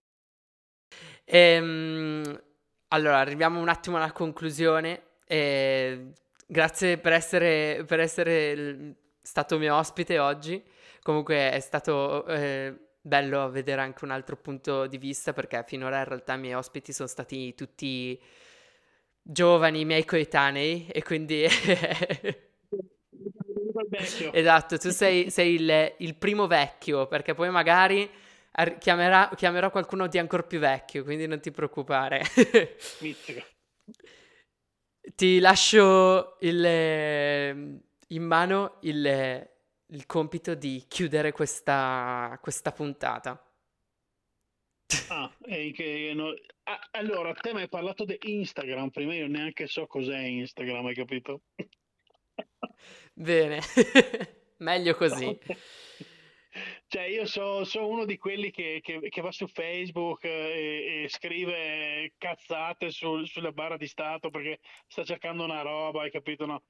Ehm, 1.26 2.42
allora, 2.90 3.20
arriviamo 3.20 3.60
un 3.60 3.70
attimo 3.70 3.98
alla 3.98 4.12
conclusione. 4.12 5.02
Eh, 5.26 6.12
grazie 6.46 6.98
per 6.98 7.14
essere, 7.14 7.84
per 7.88 8.00
essere 8.00 8.96
stato 9.22 9.58
mio 9.58 9.76
ospite 9.76 10.20
oggi. 10.20 10.62
Comunque 11.02 11.52
è 11.52 11.60
stato 11.60 12.26
eh, 12.28 12.74
bello 13.02 13.50
vedere 13.50 13.82
anche 13.82 14.06
un 14.06 14.12
altro 14.12 14.38
punto 14.38 14.88
di 14.88 14.98
vista 14.98 15.34
perché 15.34 15.64
finora 15.68 16.00
in 16.00 16.06
realtà 16.06 16.36
i 16.36 16.40
miei 16.40 16.54
ospiti 16.54 16.94
sono 16.94 17.08
stati 17.08 17.54
tutti 17.56 18.22
giovani, 19.22 19.86
miei 19.86 20.06
coetanei, 20.06 20.88
e 20.88 21.04
quindi... 21.04 21.46
esatto, 24.32 24.78
tu 24.78 24.90
sei, 24.90 25.30
sei 25.32 25.56
il, 25.56 25.96
il, 25.98 26.16
primo 26.16 26.48
vecchio, 26.48 27.08
perché 27.08 27.34
poi 27.34 27.50
magari 27.50 28.10
ar- 28.52 28.78
chiamerà, 28.78 29.30
chiamerò 29.36 29.70
qualcuno 29.70 30.08
di 30.08 30.18
ancora 30.18 30.44
più 30.44 30.60
vecchio, 30.60 31.04
quindi 31.04 31.28
non 31.28 31.40
ti 31.40 31.52
preoccupare. 31.52 32.24
ti 35.16 35.40
lascio 35.40 36.38
il, 36.42 37.82
in 38.08 38.24
mano 38.24 38.78
il, 38.82 39.50
il 39.88 40.06
compito 40.06 40.56
di 40.56 40.84
chiudere 40.88 41.32
questa, 41.32 42.38
questa 42.42 42.72
puntata. 42.72 43.42
Ah, 45.10 45.32
che, 45.74 46.12
no, 46.14 46.34
ah, 46.64 46.80
allora, 46.92 47.34
te 47.34 47.54
mi 47.54 47.62
hai 47.62 47.70
parlato 47.70 48.06
di 48.06 48.18
Instagram, 48.22 48.90
prima 48.90 49.14
io 49.16 49.28
neanche 49.28 49.68
so 49.68 49.88
cos'è 49.88 50.18
Instagram, 50.18 50.86
hai 50.86 50.94
capito? 50.94 51.42
Bene, 53.14 53.60
meglio 54.58 54.96
così. 54.96 55.38
Cioè, 56.88 57.04
io 57.04 57.26
sono 57.26 57.64
so 57.64 57.88
uno 57.88 58.06
di 58.06 58.18
quelli 58.18 58.52
che, 58.52 58.80
che, 58.84 59.00
che 59.10 59.22
va 59.22 59.32
su 59.32 59.48
Facebook 59.48 60.24
e, 60.26 61.04
e 61.04 61.10
scrive 61.10 62.14
cazzate 62.18 62.92
sul, 62.92 63.28
sulla 63.28 63.52
barra 63.52 63.78
di 63.78 63.88
stato 63.88 64.30
perché 64.30 64.60
sta 64.88 65.04
cercando 65.04 65.44
una 65.44 65.62
roba, 65.62 66.04
hai 66.04 66.12
capito? 66.12 66.46
No? 66.46 66.64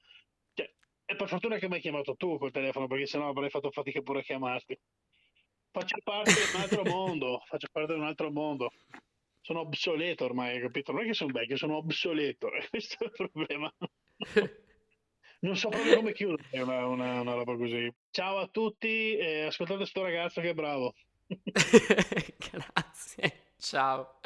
Cioè, 0.54 0.72
e 1.04 1.16
per 1.16 1.28
fortuna 1.28 1.58
che 1.58 1.68
mi 1.68 1.74
hai 1.74 1.80
chiamato 1.80 2.16
tu 2.16 2.38
col 2.38 2.50
telefono, 2.50 2.86
perché 2.86 3.06
sennò 3.06 3.28
avrei 3.28 3.50
fatto 3.50 3.70
fatica 3.70 4.00
pure 4.00 4.20
a 4.20 4.22
chiamarti. 4.22 4.78
Faccio 5.70 5.98
parte 6.02 6.32
di 6.32 6.54
un 6.54 6.60
altro 6.62 6.82
mondo, 6.88 7.42
faccio 7.44 7.68
parte 7.70 7.92
di 7.92 8.00
un 8.00 8.06
altro 8.06 8.30
mondo. 8.30 8.70
Sono 9.42 9.60
obsoleto 9.60 10.24
ormai, 10.24 10.54
hai 10.54 10.62
capito? 10.62 10.92
Non 10.92 11.02
è 11.02 11.06
che 11.06 11.12
sono 11.12 11.32
vecchio, 11.32 11.58
sono 11.58 11.76
obsoleto, 11.76 12.48
questo 12.70 13.04
è 13.04 13.04
il 13.04 13.12
problema. 13.30 13.70
Non 15.44 15.56
so 15.56 15.68
proprio 15.68 15.96
come 15.96 16.12
chiudere 16.12 16.62
una, 16.62 16.86
una, 16.86 17.20
una, 17.20 17.34
roba 17.34 17.56
così. 17.56 17.92
Ciao 18.10 18.38
a 18.38 18.48
tutti, 18.48 19.16
eh, 19.16 19.42
ascoltate 19.42 19.86
sto 19.86 20.02
ragazzo 20.02 20.40
che 20.40 20.50
è 20.50 20.54
bravo. 20.54 20.94
Grazie, 22.50 23.52
ciao. 23.58 24.20